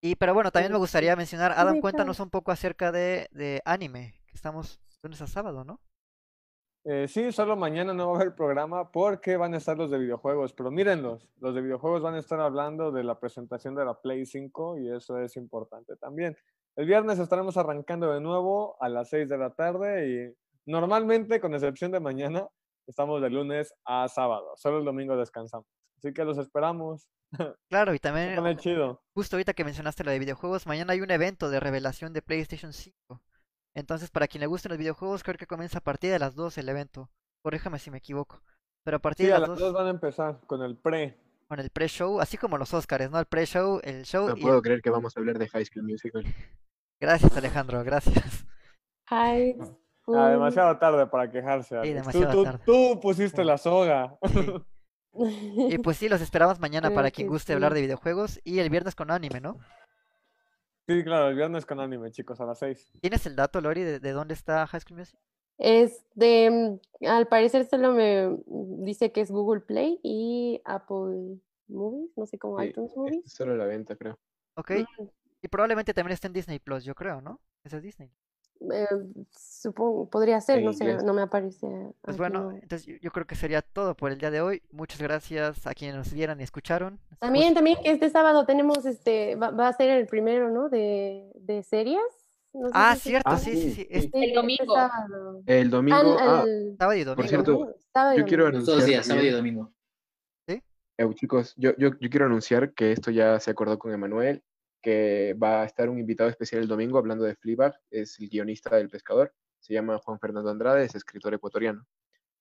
[0.00, 3.62] Y, pero bueno, también me gustaría mencionar, Adam, Disney cuéntanos un poco acerca de, de
[3.64, 5.80] anime, que estamos lunes a sábado, ¿no?
[6.84, 9.98] Eh, sí, solo mañana no va a haber programa porque van a estar los de
[9.98, 14.00] videojuegos, pero mírenlos, los de videojuegos van a estar hablando de la presentación de la
[14.00, 16.36] Play 5 y eso es importante también.
[16.74, 21.54] El viernes estaremos arrancando de nuevo a las 6 de la tarde y normalmente, con
[21.54, 22.48] excepción de mañana,
[22.88, 25.66] estamos de lunes a sábado, solo el domingo descansamos.
[25.98, 27.08] Así que los esperamos.
[27.70, 29.00] Claro, y también, chido.
[29.14, 32.74] justo ahorita que mencionaste lo de videojuegos, mañana hay un evento de revelación de PlayStation
[32.74, 33.22] 5.
[33.74, 36.58] Entonces, para quien le gusten los videojuegos, creo que comienza a partir de las 2
[36.58, 37.10] el evento.
[37.42, 38.42] Corríjame si me equivoco.
[38.84, 40.76] Pero a partir Sí, de a las las 2, 2 van a empezar con el
[40.76, 41.18] pre.
[41.48, 43.18] con el pre-show, así como los Oscars, ¿no?
[43.18, 45.64] El pre-show, el show No y el- puedo creer que vamos a hablar de High
[45.66, 46.24] School Musical.
[47.00, 48.46] Gracias, Alejandro, gracias.
[49.08, 49.66] High Ah,
[50.02, 50.30] school.
[50.30, 51.76] demasiado tarde para quejarse.
[51.76, 51.88] Alex.
[51.90, 52.64] Tú- demasiado tú, tarde.
[52.66, 54.16] tú pusiste la soga.
[54.32, 54.52] Sí.
[55.14, 57.74] Y pues sí, los esperamos mañana Creo para que quien guste hablar sí.
[57.76, 59.58] de videojuegos y el viernes con anime, ¿no?
[60.88, 62.90] Sí, claro, el viernes con anime, chicos, a las 6.
[63.00, 65.18] ¿Tienes el dato, Lori, de, de dónde está High School Music?
[65.58, 68.36] Este, mm, al parecer solo me
[68.84, 71.38] dice que es Google Play y Apple
[71.68, 73.32] Movies, no sé cómo Sí, iTunes es Movies.
[73.32, 74.18] solo la venta, creo.
[74.56, 74.70] Ok.
[74.98, 75.04] Mm,
[75.42, 77.40] Y probablemente también esté en Disney Plus, yo creo, ¿no?
[77.64, 78.10] Ese es Disney.
[78.72, 78.86] Eh,
[79.30, 81.66] supongo, podría ser, no sé, no me aparece.
[82.02, 82.52] Pues bueno, no.
[82.52, 84.62] entonces yo, yo creo que sería todo por el día de hoy.
[84.70, 86.98] Muchas gracias a quienes nos vieron y escucharon.
[87.18, 90.68] También, también que este sábado tenemos, este, va, va a ser el primero, ¿no?
[90.68, 92.00] De, de series.
[92.54, 93.74] No sé Ah, si cierto, Ah, sí, sí, sí, sí.
[93.76, 93.86] sí.
[93.90, 94.74] Es Sí, El este domingo.
[94.74, 95.42] sábado.
[95.46, 95.96] El domingo.
[95.96, 97.28] Al- ah, al- sábado y por domingo.
[97.28, 98.62] cierto, domingo, sábado y yo quiero domingo.
[98.72, 99.74] Anunciar días, sábado y también- domingo.
[100.98, 104.42] Eh, chicos, yo, yo, yo quiero anunciar que esto ya se acordó con Emanuel,
[104.82, 108.76] que va a estar un invitado especial el domingo hablando de Fleabag, es el guionista
[108.76, 111.86] del Pescador, se llama Juan Fernando Andrade, es escritor ecuatoriano.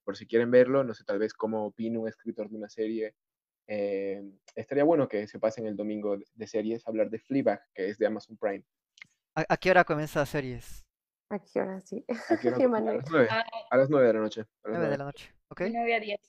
[0.04, 3.16] Por si quieren verlo, no sé tal vez cómo opina un escritor de una serie,
[3.68, 4.24] eh,
[4.56, 7.98] estaría bueno que se pasen el domingo de- series a hablar de Fleabag, que es
[8.00, 8.66] de Amazon Prime.
[9.36, 10.84] ¿A, a qué hora comienza series?
[11.30, 12.04] ¿A qué hora sí?
[12.30, 12.58] ¿A qué hora?
[12.58, 14.42] Qué a, las nueve, Ah, a las nueve de la noche.
[14.42, 14.98] a las 9 de nueve.
[14.98, 15.60] la noche, ¿ok?
[15.62, 16.20] de 9 a 10.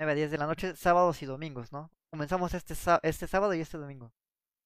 [0.00, 1.90] 9 a 10 de la noche, sábados y domingos, ¿no?
[2.12, 4.12] Comenzamos este, este sábado y este domingo.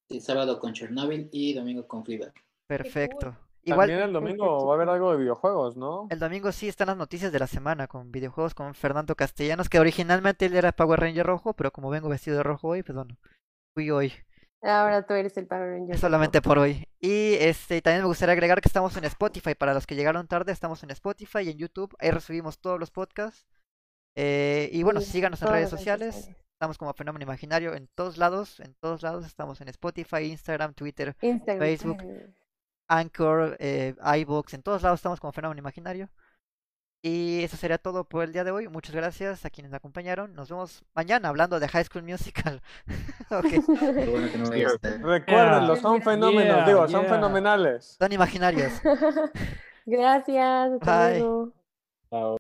[0.09, 2.33] Sí, sábado con Chernobyl y domingo con Fleabag.
[2.67, 3.37] Perfecto.
[3.65, 6.09] Igual, También el domingo va a haber algo de videojuegos, ¿no?
[6.11, 9.79] el domingo sí están las noticias de la semana con videojuegos con Fernando Castellanos, que
[9.79, 13.17] originalmente él era Power Ranger rojo, pero como vengo vestido de rojo hoy, pues bueno,
[13.73, 14.13] fui hoy.
[14.63, 15.95] Ahora tú eres el Power Ranger.
[15.95, 16.87] Es solamente por hoy.
[17.01, 19.55] Y este también me gustaría agregar que estamos en Spotify.
[19.55, 21.95] Para los que llegaron tarde, estamos en Spotify y en YouTube.
[21.99, 23.45] Ahí recibimos todos los podcasts.
[24.17, 26.31] Eh, y bueno, Sí, síganos en redes sociales.
[26.63, 28.61] Estamos como Fenómeno Imaginario en todos lados.
[28.61, 31.59] En todos lados estamos en Spotify, Instagram, Twitter, Instagram.
[31.59, 31.99] Facebook.
[32.87, 34.55] Anchor, eh, iVoox.
[34.55, 36.09] En todos lados estamos como Fenómeno Imaginario.
[37.03, 38.69] Y eso sería todo por el día de hoy.
[38.69, 40.37] Muchas gracias a quienes me acompañaron.
[40.37, 42.63] Nos vemos mañana hablando de High School Musical.
[43.29, 45.03] Bueno que no estar.
[45.03, 47.97] Recuérdenlo, son Yeah, fenómenos, digo, son fenomenales.
[47.99, 48.73] Son imaginarios.
[49.85, 51.19] Gracias, hasta Bye.
[51.19, 51.53] luego.
[52.09, 52.31] Chao.